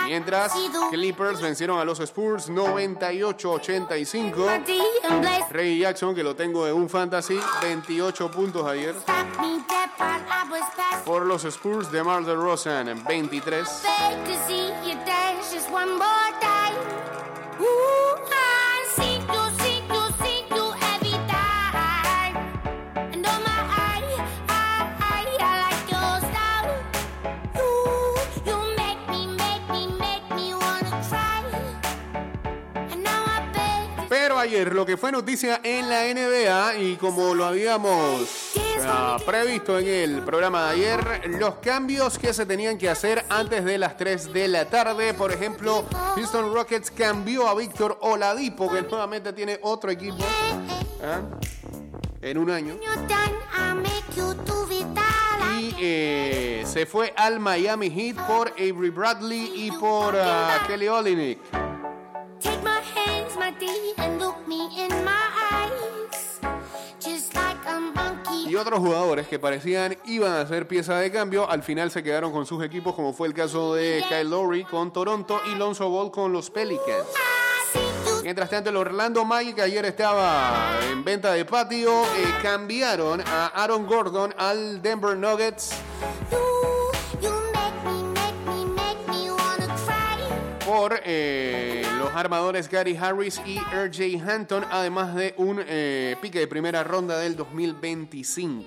Mientras, 0.05 0.53
Clippers 0.91 1.41
vencieron 1.41 1.79
a 1.79 1.85
los 1.85 1.99
Spurs 1.99 2.49
98-85. 2.49 4.63
Ray 5.49 5.79
Jackson, 5.79 6.13
que 6.15 6.23
lo 6.23 6.35
tengo 6.35 6.67
en 6.67 6.75
un 6.75 6.89
fantasy, 6.89 7.39
28 7.61 8.31
puntos 8.31 8.65
ayer. 8.67 8.95
Por 11.05 11.25
los 11.25 11.43
Spurs 11.45 11.91
de 11.91 12.03
Mar 12.03 12.23
de 12.25 12.35
Rosan 12.35 12.89
en 12.89 13.03
23. 13.03 13.67
Ayer 34.45 34.75
lo 34.75 34.85
que 34.85 34.95
fue 34.95 35.11
noticia 35.11 35.59
en 35.63 35.89
la 35.89 36.03
NBA 36.03 36.77
y 36.77 36.95
como 36.97 37.33
lo 37.33 37.45
habíamos 37.45 38.53
previsto 39.25 39.79
en 39.79 39.87
el 39.87 40.21
programa 40.21 40.65
de 40.65 40.73
ayer, 40.73 41.21
los 41.39 41.55
cambios 41.55 42.19
que 42.19 42.31
se 42.31 42.45
tenían 42.45 42.77
que 42.77 42.87
hacer 42.87 43.25
antes 43.29 43.65
de 43.65 43.79
las 43.79 43.97
3 43.97 44.31
de 44.33 44.47
la 44.47 44.65
tarde. 44.65 45.15
Por 45.15 45.31
ejemplo, 45.31 45.83
Houston 46.15 46.53
Rockets 46.53 46.91
cambió 46.91 47.47
a 47.47 47.55
Víctor 47.55 47.97
Oladipo, 48.01 48.71
que 48.71 48.83
nuevamente 48.83 49.33
tiene 49.33 49.59
otro 49.63 49.89
equipo 49.89 50.23
¿ah? 51.03 51.21
en 52.21 52.37
un 52.37 52.51
año. 52.51 52.77
Y 55.57 55.75
eh, 55.79 56.63
se 56.67 56.85
fue 56.85 57.13
al 57.17 57.39
Miami 57.39 57.89
Heat 57.89 58.27
por 58.27 58.49
Avery 58.49 58.91
Bradley 58.91 59.51
y 59.55 59.71
por 59.71 60.15
ah, 60.15 60.63
Kelly 60.67 60.87
Olynyk. 60.87 61.39
Y 68.55 68.57
otros 68.57 68.79
jugadores 68.79 69.27
que 69.27 69.37
parecían 69.37 69.97
iban 70.05 70.31
a 70.31 70.47
ser 70.47 70.65
pieza 70.65 70.97
de 70.97 71.11
cambio, 71.11 71.49
al 71.49 71.61
final 71.61 71.91
se 71.91 72.01
quedaron 72.01 72.31
con 72.31 72.45
sus 72.45 72.63
equipos, 72.63 72.95
como 72.95 73.11
fue 73.11 73.27
el 73.27 73.33
caso 73.33 73.75
de 73.75 74.01
Kyle 74.07 74.29
Lowry 74.29 74.63
con 74.63 74.93
Toronto 74.93 75.41
y 75.51 75.55
Lonzo 75.55 75.89
Ball 75.89 76.09
con 76.09 76.31
los 76.31 76.49
Pelicans. 76.51 77.05
Mientras 78.23 78.49
tanto, 78.49 78.69
el 78.69 78.77
Orlando 78.77 79.25
Magic 79.25 79.59
ayer 79.59 79.83
estaba 79.83 80.79
en 80.89 81.03
venta 81.03 81.33
de 81.33 81.43
patio. 81.43 82.03
eh, 82.03 82.33
cambiaron 82.41 83.19
a 83.27 83.47
Aaron 83.47 83.85
Gordon 83.85 84.33
al 84.37 84.81
Denver 84.81 85.17
Nuggets 85.17 85.71
por 90.65 91.01
eh, 91.03 91.64
armadores 92.15 92.69
Gary 92.69 92.95
Harris 92.95 93.41
y 93.45 93.59
RJ 93.59 94.21
Hampton, 94.27 94.65
además 94.71 95.15
de 95.15 95.33
un 95.37 95.63
eh, 95.67 96.15
pique 96.21 96.39
de 96.39 96.47
primera 96.47 96.83
ronda 96.83 97.19
del 97.19 97.35
2025. 97.35 98.65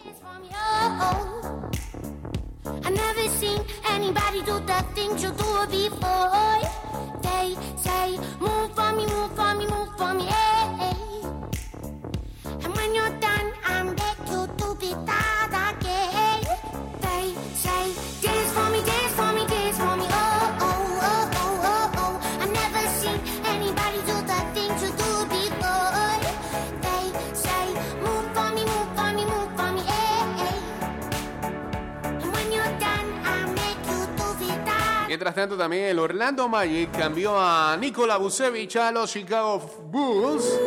Tanto, 35.34 35.56
también 35.56 35.84
el 35.84 35.98
Orlando 35.98 36.48
Magic 36.48 36.90
cambió 36.96 37.38
a 37.38 37.76
Nikola 37.78 38.16
Vucevic 38.16 38.74
a 38.76 38.90
los 38.90 39.10
Chicago 39.12 39.58
Bulls. 39.84 40.58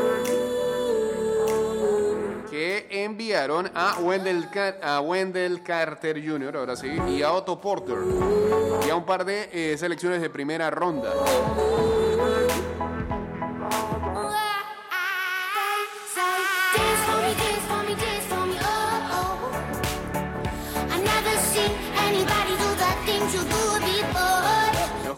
Que 2.50 2.88
enviaron 2.90 3.70
a 3.74 3.98
Wendell, 4.02 4.50
Ca- 4.50 4.78
a 4.82 5.02
Wendell 5.02 5.64
Carter 5.64 6.22
Jr., 6.26 6.58
ahora 6.58 6.76
sí, 6.76 6.90
y 7.10 7.22
a 7.22 7.32
Otto 7.32 7.60
Porter. 7.60 7.98
Y 8.86 8.90
a 8.90 8.96
un 8.96 9.06
par 9.06 9.24
de 9.26 9.50
eh, 9.52 9.78
selecciones 9.78 10.22
de 10.22 10.30
primera 10.30 10.70
ronda. 10.70 11.14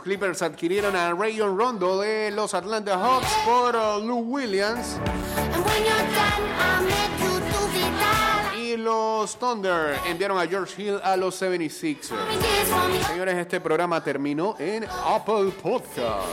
Clippers 0.04 0.42
adquirieron 0.42 0.96
a 0.98 1.14
Rayon 1.14 1.58
Rondo 1.58 2.02
de 2.02 2.30
los 2.32 2.54
Atlanta 2.54 2.98
Hawks 2.98 3.32
por 3.46 3.74
uh, 3.76 4.06
Lou 4.06 4.20
Williams. 4.20 4.98
Y 8.58 8.76
los 8.76 9.38
Thunder 9.40 9.98
enviaron 10.06 10.38
a 10.38 10.46
George 10.46 10.82
Hill 10.82 11.00
a 11.04 11.16
los 11.16 11.42
76ers. 11.42 12.10
Dance 12.10 12.66
for 12.66 12.90
me, 12.90 13.04
Señores, 13.04 13.36
este 13.36 13.62
programa 13.62 14.04
terminó 14.04 14.56
en 14.60 14.86
Apple 15.06 15.52
Podcast. 15.62 16.28